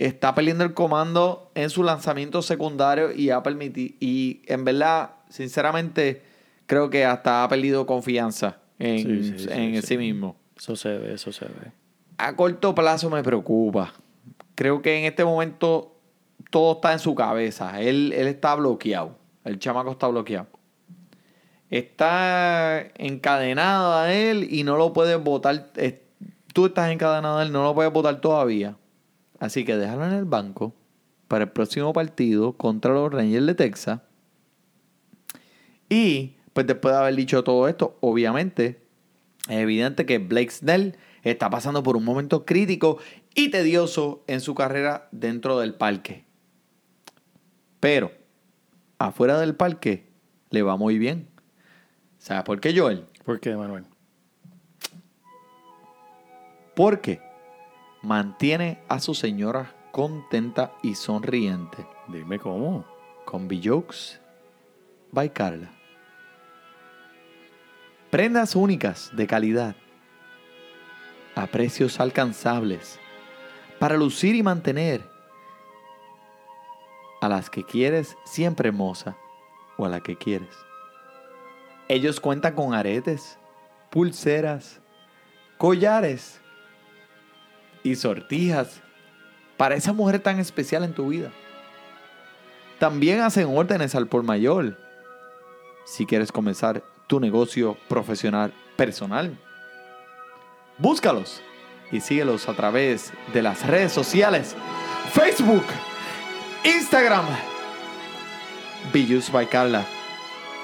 [0.00, 3.94] Está perdiendo el comando en su lanzamiento secundario y ha permitido.
[4.00, 6.22] Y en verdad, sinceramente,
[6.64, 8.98] creo que hasta ha perdido confianza en
[9.38, 9.98] Sí, en sí, sí.
[9.98, 10.36] mismo.
[10.56, 11.72] Eso se ve, eso se ve.
[12.16, 13.92] A corto plazo me preocupa.
[14.54, 15.98] Creo que en este momento
[16.50, 17.78] todo está en su cabeza.
[17.82, 19.18] Él, él está bloqueado.
[19.44, 20.46] El chamaco está bloqueado.
[21.68, 25.72] Está encadenado a él y no lo puedes votar.
[26.54, 28.76] Tú estás encadenado a él, no lo puedes votar todavía.
[29.40, 30.74] Así que déjalo en el banco
[31.26, 34.00] para el próximo partido contra los Rangers de Texas.
[35.88, 38.82] Y pues después de haber dicho todo esto, obviamente
[39.48, 42.98] es evidente que Blake Snell está pasando por un momento crítico
[43.34, 46.24] y tedioso en su carrera dentro del parque.
[47.80, 48.12] Pero
[48.98, 50.10] afuera del parque
[50.50, 51.28] le va muy bien.
[52.18, 53.06] ¿Sabes por qué, Joel?
[53.24, 53.84] ¿Por qué, Manuel?
[56.76, 57.29] Porque
[58.02, 62.84] mantiene a su señora contenta y sonriente Dime cómo.
[63.24, 64.20] con B-Jokes
[65.12, 65.70] by Carla.
[68.10, 69.76] Prendas únicas de calidad
[71.36, 72.98] a precios alcanzables
[73.78, 75.08] para lucir y mantener
[77.20, 79.16] a las que quieres siempre hermosa
[79.76, 80.54] o a la que quieres.
[81.88, 83.38] Ellos cuentan con aretes,
[83.90, 84.80] pulseras,
[85.58, 86.39] collares
[87.82, 88.80] y sortijas
[89.56, 91.30] para esa mujer tan especial en tu vida.
[92.78, 94.78] También hacen órdenes al por mayor.
[95.84, 99.36] Si quieres comenzar tu negocio profesional personal,
[100.78, 101.42] búscalos
[101.92, 104.56] y síguelos a través de las redes sociales:
[105.12, 105.64] Facebook,
[106.64, 107.26] Instagram,
[108.94, 109.84] Used by Carla,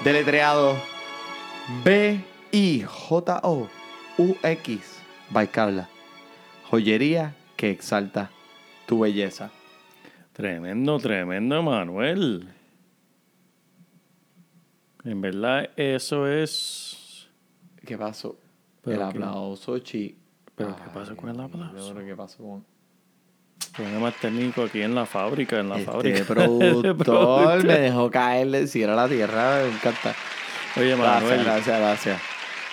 [0.04, 0.76] deletreado
[1.84, 2.90] B-I-J-O-U-X
[5.30, 5.48] by.
[6.70, 8.30] Joyería que exalta
[8.86, 9.50] tu belleza.
[10.32, 12.48] Tremendo, tremendo, Manuel.
[15.04, 17.28] En verdad, eso es.
[17.84, 18.38] ¿Qué pasó?
[18.84, 20.18] El aplauso, chi.
[20.54, 21.94] ¿Pero qué pasó con el aplauso?
[21.94, 22.64] Pero ¿Qué pasó con
[23.74, 26.24] Problemas técnicos aquí en la fábrica, en la este fábrica.
[26.26, 27.64] productor?
[27.64, 29.62] me dejó caer del cielo a la tierra.
[29.62, 30.14] Me encanta.
[30.76, 31.44] Oye, Manuel.
[31.44, 32.22] Gracias, gracias, gracias.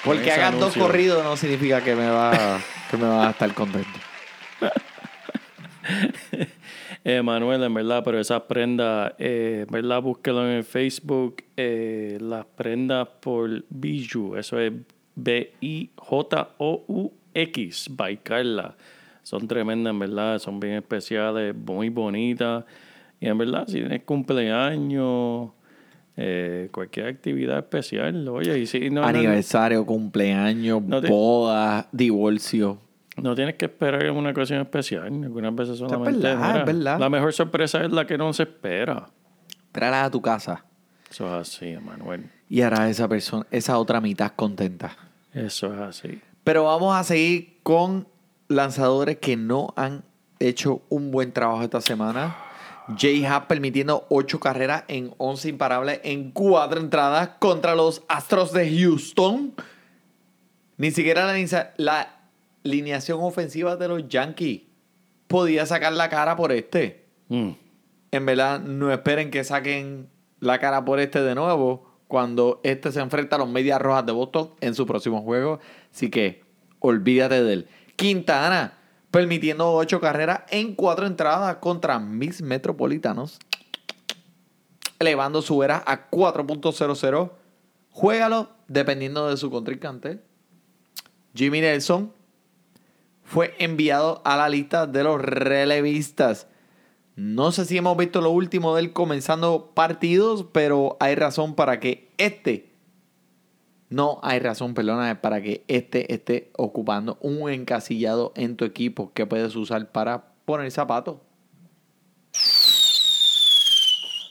[0.03, 2.59] Porque hagas dos corridos no significa que me va,
[2.93, 3.89] que me va a estar contento.
[7.05, 11.43] Eh, Manuel, en verdad, pero esas prendas, eh, en verdad, búsquelo en el Facebook.
[11.57, 14.71] eh, las prendas por Biju, eso es
[15.13, 15.89] B-I-J-O-U-X,
[17.91, 18.77] by Carla.
[19.21, 22.63] Son tremendas, en verdad, son bien especiales, muy bonitas.
[23.19, 25.49] Y en verdad, si tienes cumpleaños,
[26.15, 32.79] eh, cualquier actividad especial, oye, y si no, Aniversario, cumpleaños, No bodas, divorcio.
[33.17, 35.05] No tienes que esperar en una ocasión especial.
[35.05, 36.19] Algunas veces solamente.
[36.19, 36.99] verdad, mira, es verdad.
[36.99, 39.07] La mejor sorpresa es la que no se espera.
[39.71, 40.65] Tráela a tu casa
[41.09, 42.29] Eso es así, Manuel.
[42.49, 44.95] y hará esa persona, esa otra mitad contenta.
[45.33, 46.21] Eso es así.
[46.43, 48.07] Pero vamos a seguir con
[48.47, 50.03] lanzadores que no han
[50.39, 52.35] hecho un buen trabajo esta semana.
[52.87, 59.53] J-Hub permitiendo 8 carreras en 11 imparables en 4 entradas contra los Astros de Houston.
[60.77, 62.22] Ni siquiera la, la
[62.65, 64.63] alineación ofensiva de los Yankees
[65.27, 67.05] podía sacar la cara por este.
[67.29, 67.51] Mm.
[68.11, 70.09] En verdad, no esperen que saquen
[70.39, 74.11] la cara por este de nuevo cuando este se enfrenta a los Medias Rojas de
[74.11, 75.59] Boston en su próximo juego.
[75.91, 76.43] Así que
[76.79, 77.67] olvídate de él.
[77.95, 78.77] Quintana,
[79.09, 83.39] permitiendo ocho carreras en cuatro entradas contra mis metropolitanos,
[84.99, 87.31] elevando su era a 4.00.
[87.89, 90.21] Juégalo dependiendo de su contrincante.
[91.33, 92.13] Jimmy Nelson
[93.23, 96.47] fue enviado a la lista de los relevistas.
[97.15, 101.79] No sé si hemos visto lo último de él comenzando partidos, pero hay razón para
[101.79, 102.71] que este.
[103.89, 109.27] No hay razón, perdona, para que este esté ocupando un encasillado en tu equipo que
[109.27, 111.17] puedes usar para poner zapatos.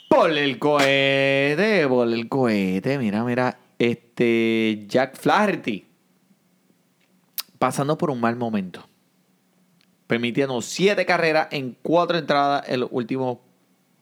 [0.08, 2.98] Por el cohete, por el cohete.
[2.98, 3.58] Mira, mira.
[3.78, 4.84] Este.
[4.88, 5.91] Jack Flaherty.
[7.62, 8.88] Pasando por un mal momento
[10.08, 13.38] permitiendo siete carreras en cuatro entradas últimos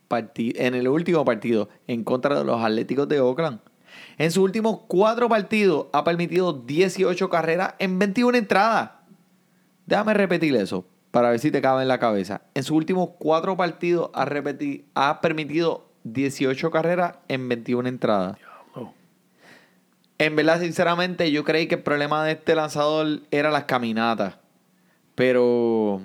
[0.08, 3.60] parti- en el último partido en contra de los Atléticos de Oakland.
[4.16, 8.92] En sus últimos cuatro partidos ha permitido 18 carreras en 21 entradas.
[9.84, 12.40] Déjame repetir eso para ver si te cabe en la cabeza.
[12.54, 14.24] En sus últimos cuatro partidos ha,
[14.94, 18.38] ha permitido 18 carreras en 21 entradas.
[20.20, 24.34] En verdad, sinceramente, yo creí que el problema de este lanzador era las caminatas.
[25.14, 26.02] Pero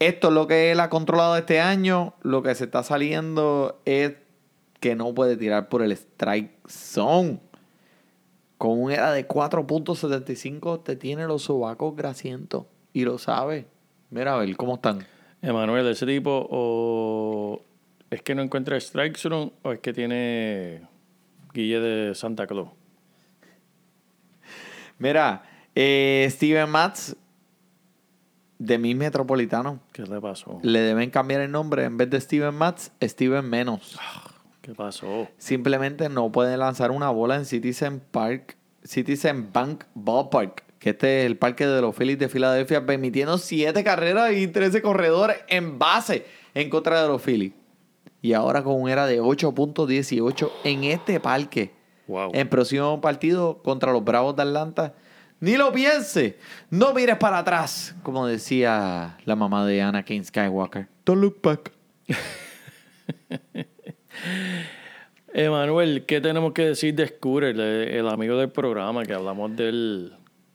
[0.00, 2.14] esto es lo que él ha controlado este año.
[2.22, 4.14] Lo que se está saliendo es
[4.80, 7.38] que no puede tirar por el strike zone.
[8.58, 12.64] Con un era de 4.75 te tiene los sobacos grasientos.
[12.92, 13.68] Y lo sabe.
[14.10, 15.06] Mira a ver cómo están.
[15.42, 17.62] Emanuel, ese tipo o
[18.10, 20.88] es que no encuentra strike zone o es que tiene
[21.54, 22.81] Guille de Santa Claus.
[24.98, 25.42] Mira,
[25.74, 27.16] eh, Steven Matz
[28.58, 29.80] de mi metropolitano.
[29.92, 30.60] ¿Qué le pasó?
[30.62, 31.84] Le deben cambiar el nombre.
[31.84, 33.98] En vez de Steven Matz, Steven Menos.
[34.60, 35.28] ¿Qué pasó?
[35.38, 41.26] Simplemente no puede lanzar una bola en Citizen Park, Citizen Bank Ballpark, que este es
[41.26, 46.24] el parque de los Phillies de Filadelfia, permitiendo 7 carreras y 13 corredores en base
[46.54, 47.52] en contra de los Phillies.
[48.20, 51.72] Y ahora con un era de 8.18 en este parque.
[52.08, 52.30] Wow.
[52.34, 54.94] En próximo partido contra los Bravos de Atlanta.
[55.40, 56.38] Ni lo piense.
[56.70, 57.94] No mires para atrás.
[58.02, 60.88] Como decía la mamá de Anakin Skywalker.
[61.04, 61.72] Don't look back.
[65.34, 70.12] Emanuel, ¿qué tenemos que decir de Scooter, el, el amigo del programa que hablamos del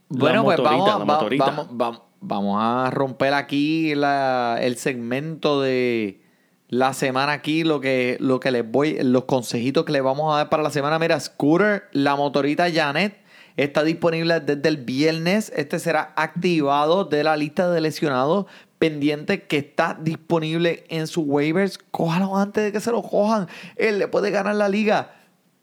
[0.10, 1.46] Bueno, la pues motorita, vamos, la va- motorita?
[1.46, 6.22] vamos, vamos, vamos a romper aquí la- el segmento de
[6.70, 10.38] la semana aquí, lo que, lo que les voy, los consejitos que les vamos a
[10.38, 11.00] dar para la semana.
[11.00, 13.18] Mira, Scooter, la motorita Janet,
[13.56, 15.52] está disponible desde el viernes.
[15.56, 18.46] Este será activado de la lista de lesionados
[18.80, 21.80] pendiente que está disponible en sus waivers.
[21.92, 23.48] Cójalo antes de que se lo cojan.
[23.76, 25.14] Él le puede ganar la liga.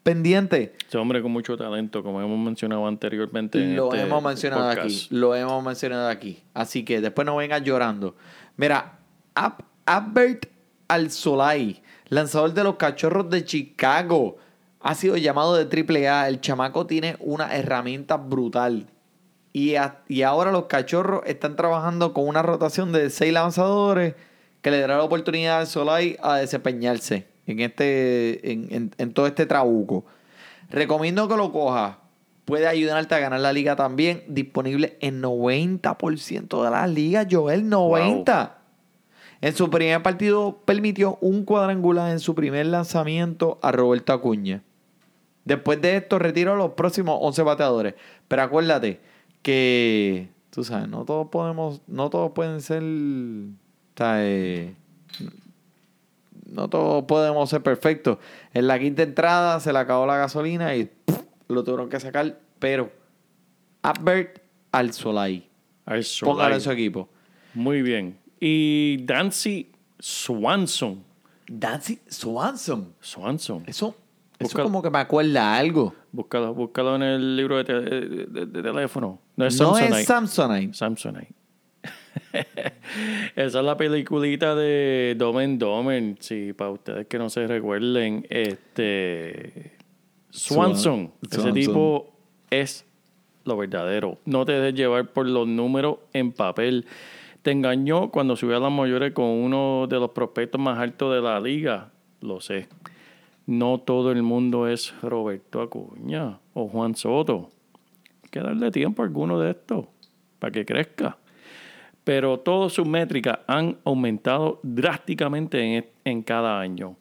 [0.03, 0.75] Pendiente.
[0.87, 3.57] Ese hombre con mucho talento, como hemos mencionado anteriormente.
[3.57, 4.85] en Lo este hemos mencionado podcast.
[4.85, 5.07] aquí.
[5.09, 6.43] Lo hemos mencionado aquí.
[6.53, 8.15] Así que después no vengas llorando.
[8.55, 8.99] Mira,
[9.33, 10.45] Ab- Albert
[10.87, 14.37] Alzolay, lanzador de los cachorros de Chicago,
[14.81, 16.27] ha sido llamado de AAA.
[16.27, 18.87] El chamaco tiene una herramienta brutal.
[19.53, 24.15] Y, a- y ahora los cachorros están trabajando con una rotación de seis lanzadores
[24.61, 30.05] que le dará la oportunidad al Solai a desempeñarse en, este, en todo este trabuco.
[30.69, 31.97] Recomiendo que lo cojas.
[32.43, 34.23] Puede ayudarte a ganar la liga también.
[34.27, 37.67] Disponible en 90% de las ligas, Joel.
[37.69, 38.57] 90.
[39.41, 44.63] En su primer partido permitió un cuadrangular en su primer lanzamiento a Roberto Acuña.
[45.43, 47.93] Después de esto retiró a los próximos 11 bateadores.
[48.27, 48.99] Pero acuérdate
[49.41, 54.73] que, tú sabes, no todos podemos, no todos pueden ser, o sea, eh,
[56.45, 58.17] no todos podemos ser perfectos.
[58.53, 60.89] En la quinta entrada se le acabó la gasolina y
[61.47, 62.39] lo tuvieron que sacar.
[62.57, 62.91] Pero,
[63.83, 65.47] Albert al Solai.
[65.85, 67.07] Al Póngalo en su equipo.
[67.53, 68.17] Muy bien.
[68.47, 71.03] Y Dancy Swanson.
[71.47, 72.93] Dancy Swanson.
[72.99, 73.63] Swanson.
[73.65, 73.95] Eso,
[74.37, 75.95] eso como que me acuerda algo.
[76.11, 79.19] Búscalo, búscalo en el libro de, te- de- de- de teléfono.
[79.35, 80.01] No es no Samsonite.
[80.01, 80.73] es Samsonite.
[80.75, 81.33] Samsonite.
[83.35, 86.15] Esa es la peliculita de Dom and Domer.
[86.19, 89.73] Sí, para ustedes que no se recuerden, este
[90.29, 92.13] Swanson, Swan- ese tipo
[92.51, 92.85] es
[93.43, 94.19] lo verdadero.
[94.25, 96.85] No te dejes llevar por los números en papel.
[97.45, 101.21] Te engañó cuando subió a las mayores con uno de los prospectos más altos de
[101.21, 101.91] la liga.
[102.19, 102.67] Lo sé.
[103.45, 107.51] No todo el mundo es Roberto Acuña o Juan Soto.
[108.23, 109.85] Hay que darle tiempo a alguno de estos
[110.39, 111.19] para que crezca.
[112.03, 116.95] Pero todas sus métricas han aumentado drásticamente en, en cada año.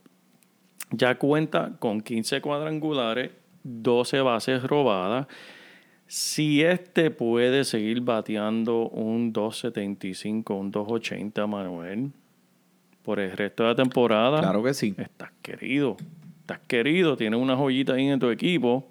[0.90, 3.30] Ya cuenta con 15 cuadrangulares,
[3.62, 5.26] 12 bases robadas.
[6.16, 12.12] Si este puede seguir bateando un 275, un 280, Manuel,
[13.02, 14.94] por el resto de la temporada, Claro que sí.
[14.96, 15.96] estás querido.
[16.42, 18.86] Estás querido, tienes una joyita ahí en tu equipo.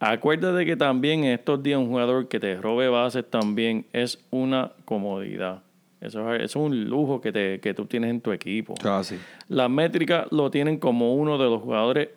[0.00, 4.72] Acuérdate que también en estos días un jugador que te robe bases también es una
[4.84, 5.62] comodidad.
[6.02, 8.74] Eso es, un lujo que, te, que tú tienes en tu equipo.
[9.48, 12.10] Las métricas lo tienen como uno de los jugadores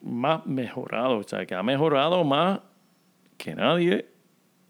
[0.00, 1.26] más mejorados.
[1.26, 2.60] O sea, que ha mejorado más
[3.38, 4.06] que nadie.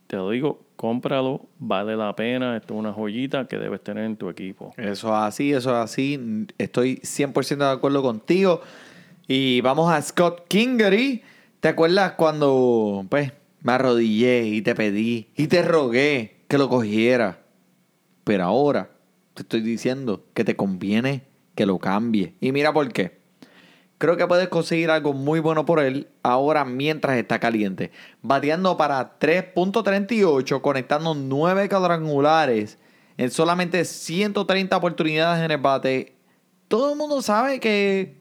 [0.06, 2.56] Te lo digo, cómpralo, vale la pena.
[2.56, 4.72] Esto es una joyita que debes tener en tu equipo.
[4.76, 6.46] Eso es así, eso es así.
[6.56, 8.62] Estoy 100% de acuerdo contigo.
[9.26, 11.22] Y vamos a Scott Kingery.
[11.60, 17.40] ¿Te acuerdas cuando pues, me arrodillé y te pedí y te rogué que lo cogiera?
[18.22, 18.90] Pero ahora
[19.34, 21.22] te estoy diciendo que te conviene
[21.54, 22.34] que lo cambie.
[22.40, 23.17] Y mira por qué.
[23.98, 27.90] Creo que puedes conseguir algo muy bueno por él ahora mientras está caliente.
[28.22, 32.78] Bateando para 3.38, conectando 9 cuadrangulares
[33.16, 36.16] en solamente 130 oportunidades en el bate.
[36.68, 38.16] Todo el mundo sabe que.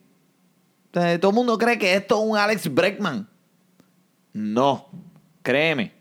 [0.92, 3.30] Todo el mundo cree que esto es un Alex Bregman.
[4.34, 4.90] No,
[5.44, 5.94] créeme.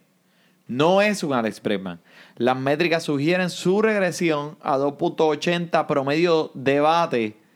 [0.66, 2.00] No es un Alex Bregman.
[2.36, 7.46] Las métricas sugieren su regresión a 2.80 promedio de bate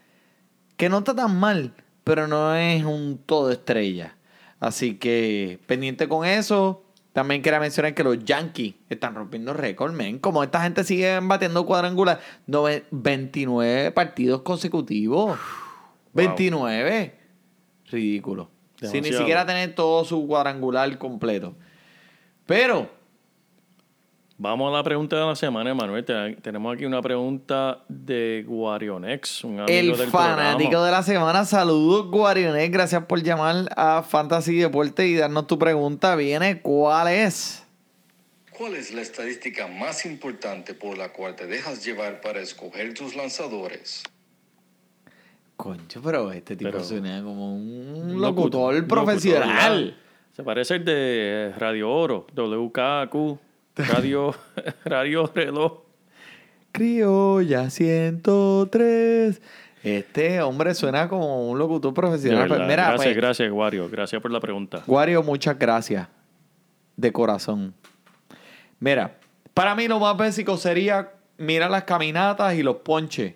[0.76, 4.16] que no está tan mal, pero no es un todo estrella.
[4.58, 6.84] Así que pendiente con eso.
[7.12, 10.18] También quería mencionar que los Yankees están rompiendo récord, men.
[10.20, 15.36] Como esta gente sigue batiendo cuadrangular, nove- 29 partidos consecutivos.
[16.12, 17.18] 29.
[17.90, 18.50] Ridículo.
[18.76, 21.54] Sin ni siquiera tener todo su cuadrangular completo.
[22.46, 22.88] Pero
[24.42, 26.02] Vamos a la pregunta de la semana, Manuel.
[26.02, 30.86] Te- tenemos aquí una pregunta de Guarionex, un amigo El del fanático programa.
[30.86, 36.16] de la semana, saludos Guarionet, gracias por llamar a Fantasy Deporte y darnos tu pregunta.
[36.16, 37.66] Viene, ¿cuál es?
[38.56, 43.14] ¿Cuál es la estadística más importante por la cual te dejas llevar para escoger tus
[43.16, 44.02] lanzadores?
[45.56, 49.80] Concho, pero este tipo Pero- suena como un Un locutor, locutor, profesional.
[49.84, 50.00] locutor,
[50.32, 53.38] Se parece el de Radio Oro, WKQ,
[53.88, 54.34] Radio,
[54.84, 55.80] Radio Reloj.
[56.72, 59.40] Criolla 103.
[59.82, 62.48] Este hombre suena como un locutor profesional.
[62.48, 63.88] mira, gracias, pues, gracias, Wario.
[63.88, 64.82] Gracias por la pregunta.
[64.86, 66.06] Wario, muchas gracias.
[66.96, 67.74] De corazón.
[68.78, 69.16] Mira,
[69.54, 73.34] para mí lo más básico sería mirar las caminatas y los ponches.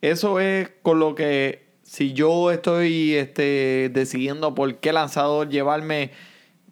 [0.00, 6.10] Eso es con lo que, si yo estoy este, decidiendo por qué lanzador llevarme,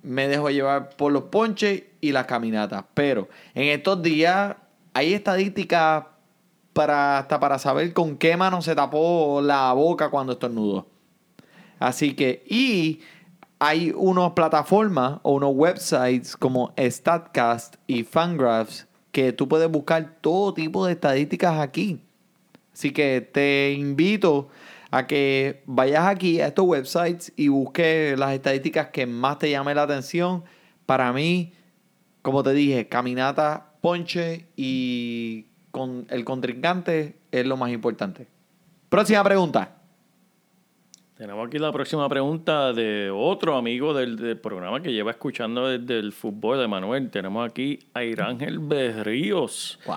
[0.03, 2.85] me dejo llevar por los ponches y las caminatas.
[2.95, 4.57] Pero en estos días
[4.93, 6.05] hay estadísticas
[6.73, 10.87] para, hasta para saber con qué mano se tapó la boca cuando estornudó.
[11.79, 13.01] Así que, y
[13.59, 20.53] hay unas plataformas o unos websites como StatCast y Fangraphs que tú puedes buscar todo
[20.53, 22.01] tipo de estadísticas aquí.
[22.73, 24.49] Así que te invito
[24.91, 29.77] a que vayas aquí a estos websites y busques las estadísticas que más te llamen
[29.77, 30.45] la atención.
[30.87, 31.53] Para mí,
[32.25, 38.27] como te dije, caminata, ponche y con el contrincante es lo más importante.
[38.89, 39.77] Próxima pregunta.
[41.19, 45.99] Tenemos aquí la próxima pregunta de otro amigo del, del programa que lleva escuchando desde
[45.99, 47.11] el fútbol de Manuel.
[47.11, 49.79] Tenemos aquí a Irángel Berríos.
[49.85, 49.95] ¡Wow!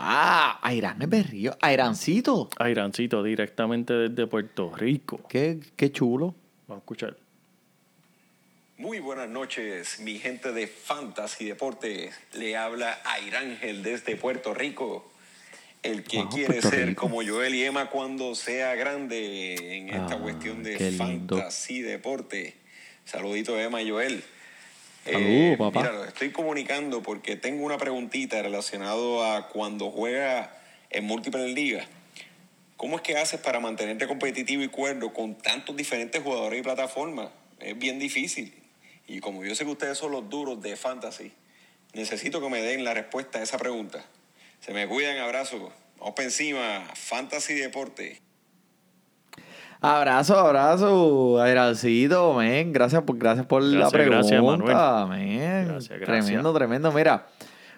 [0.64, 1.54] Airán es berrío.
[1.62, 2.50] Airancito.
[2.60, 5.22] A Irancito, directamente desde Puerto Rico.
[5.30, 6.36] Qué, qué chulo.
[6.68, 7.27] Vamos a escuchar.
[8.78, 12.14] Muy buenas noches, mi gente de Fantasy Deportes.
[12.34, 15.10] Le habla Airángel desde Puerto Rico.
[15.82, 17.02] El que Wow, quiere Puerto ser Rico.
[17.02, 20.92] como Joel y Emma cuando sea grande en esta Ah, cuestión de.
[20.96, 22.56] Fantasy Deporte.
[23.06, 24.24] Saludito Emma y Joel.
[25.06, 25.12] Eh,
[25.56, 25.80] Saludos, papá.
[25.82, 30.56] Mira, los estoy comunicando porque tengo una preguntita relacionado a cuando juega
[30.92, 31.88] en múltiples ligas.
[32.76, 37.30] ¿Cómo es que haces para mantenerte competitivo y cuerdo con tantos diferentes jugadores y plataformas?
[37.60, 38.54] Es bien difícil.
[39.08, 41.32] Y como yo sé que ustedes son los duros de fantasy,
[41.94, 44.04] necesito que me den la respuesta a esa pregunta.
[44.60, 45.72] Se me cuidan, abrazo.
[45.98, 48.22] Vamos para encima, fantasy deporte.
[49.80, 52.74] Abrazo, abrazo, Airancito, men.
[52.74, 55.68] Gracias por, gracias por la Gracias, pregunta, men.
[55.68, 56.26] Gracias, gracias.
[56.26, 56.92] Tremendo, tremendo.
[56.92, 57.28] Mira,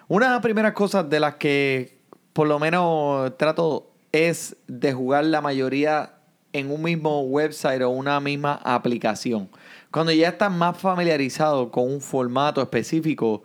[0.08, 1.98] una de las primeras cosas de las que
[2.32, 6.14] por lo menos trato es de jugar la mayoría
[6.52, 9.48] en un mismo website o una misma aplicación.
[9.90, 13.42] Cuando ya estás más familiarizado con un formato específico,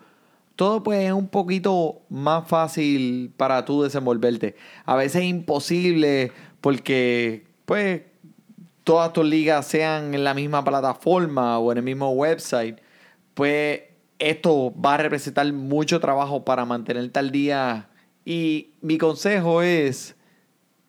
[0.55, 4.55] todo pues es un poquito más fácil para tú desenvolverte.
[4.85, 6.31] A veces es imposible
[6.61, 8.03] porque pues
[8.83, 12.79] todas tus ligas sean en la misma plataforma o en el mismo website,
[13.33, 13.81] pues
[14.19, 17.89] esto va a representar mucho trabajo para mantenerte al día.
[18.23, 20.15] Y mi consejo es,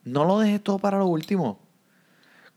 [0.04, 1.65] no lo dejes todo para lo último.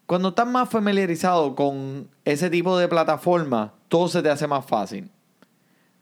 [0.10, 5.12] Cuando estás más familiarizado con ese tipo de plataforma, todo se te hace más fácil.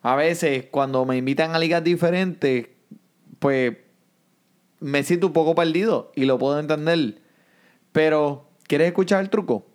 [0.01, 2.69] A veces, cuando me invitan a ligas diferentes,
[3.39, 3.75] pues
[4.79, 7.21] me siento un poco perdido y lo puedo entender.
[7.91, 9.65] Pero, ¿quieres escuchar el truco?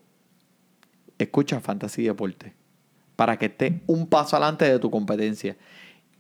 [1.19, 2.55] Escucha Fantasy Deporte
[3.17, 5.59] para que estés un paso adelante de tu competencia.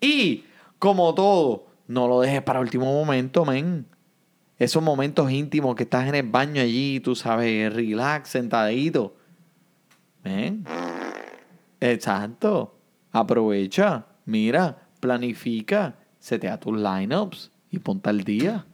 [0.03, 0.45] Y,
[0.79, 3.87] como todo, no lo dejes para último momento, men.
[4.63, 9.17] Esos momentos íntimos que estás en el baño allí, tú sabes, relax, sentadito.
[10.23, 10.65] Men.
[11.81, 12.79] Exacto.
[13.11, 18.65] Aprovecha, mira, planifica, setea tus lineups y ponte al día.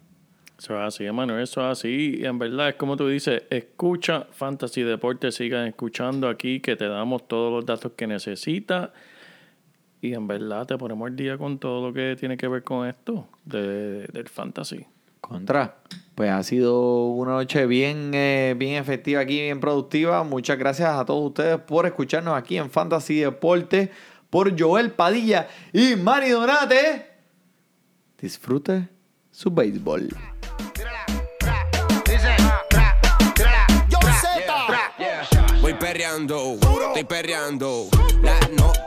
[0.59, 2.19] Eso es así, Emanuel, eso es así.
[2.23, 7.27] En verdad es como tú dices, escucha Fantasy Deportes, sigan escuchando aquí que te damos
[7.27, 8.91] todos los datos que necesitas.
[10.03, 12.87] Y en verdad te ponemos al día con todo lo que tiene que ver con
[12.87, 14.85] esto de- del fantasy.
[15.21, 15.77] Contra.
[16.15, 20.25] Pues ha sido una noche bien, eh, bien efectiva aquí, bien productiva.
[20.25, 23.91] Muchas gracias a todos ustedes por escucharnos aquí en Fantasy Deporte.
[24.31, 27.07] Por Joel Padilla y Mari Donate.
[28.21, 28.89] Disfrute
[29.31, 30.09] su béisbol.
[35.63, 36.57] Voy perreando,
[36.89, 37.89] estoy perreando.
[38.57, 38.78] Nota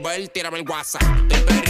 [0.00, 1.69] volver, tírame el WhatsApp.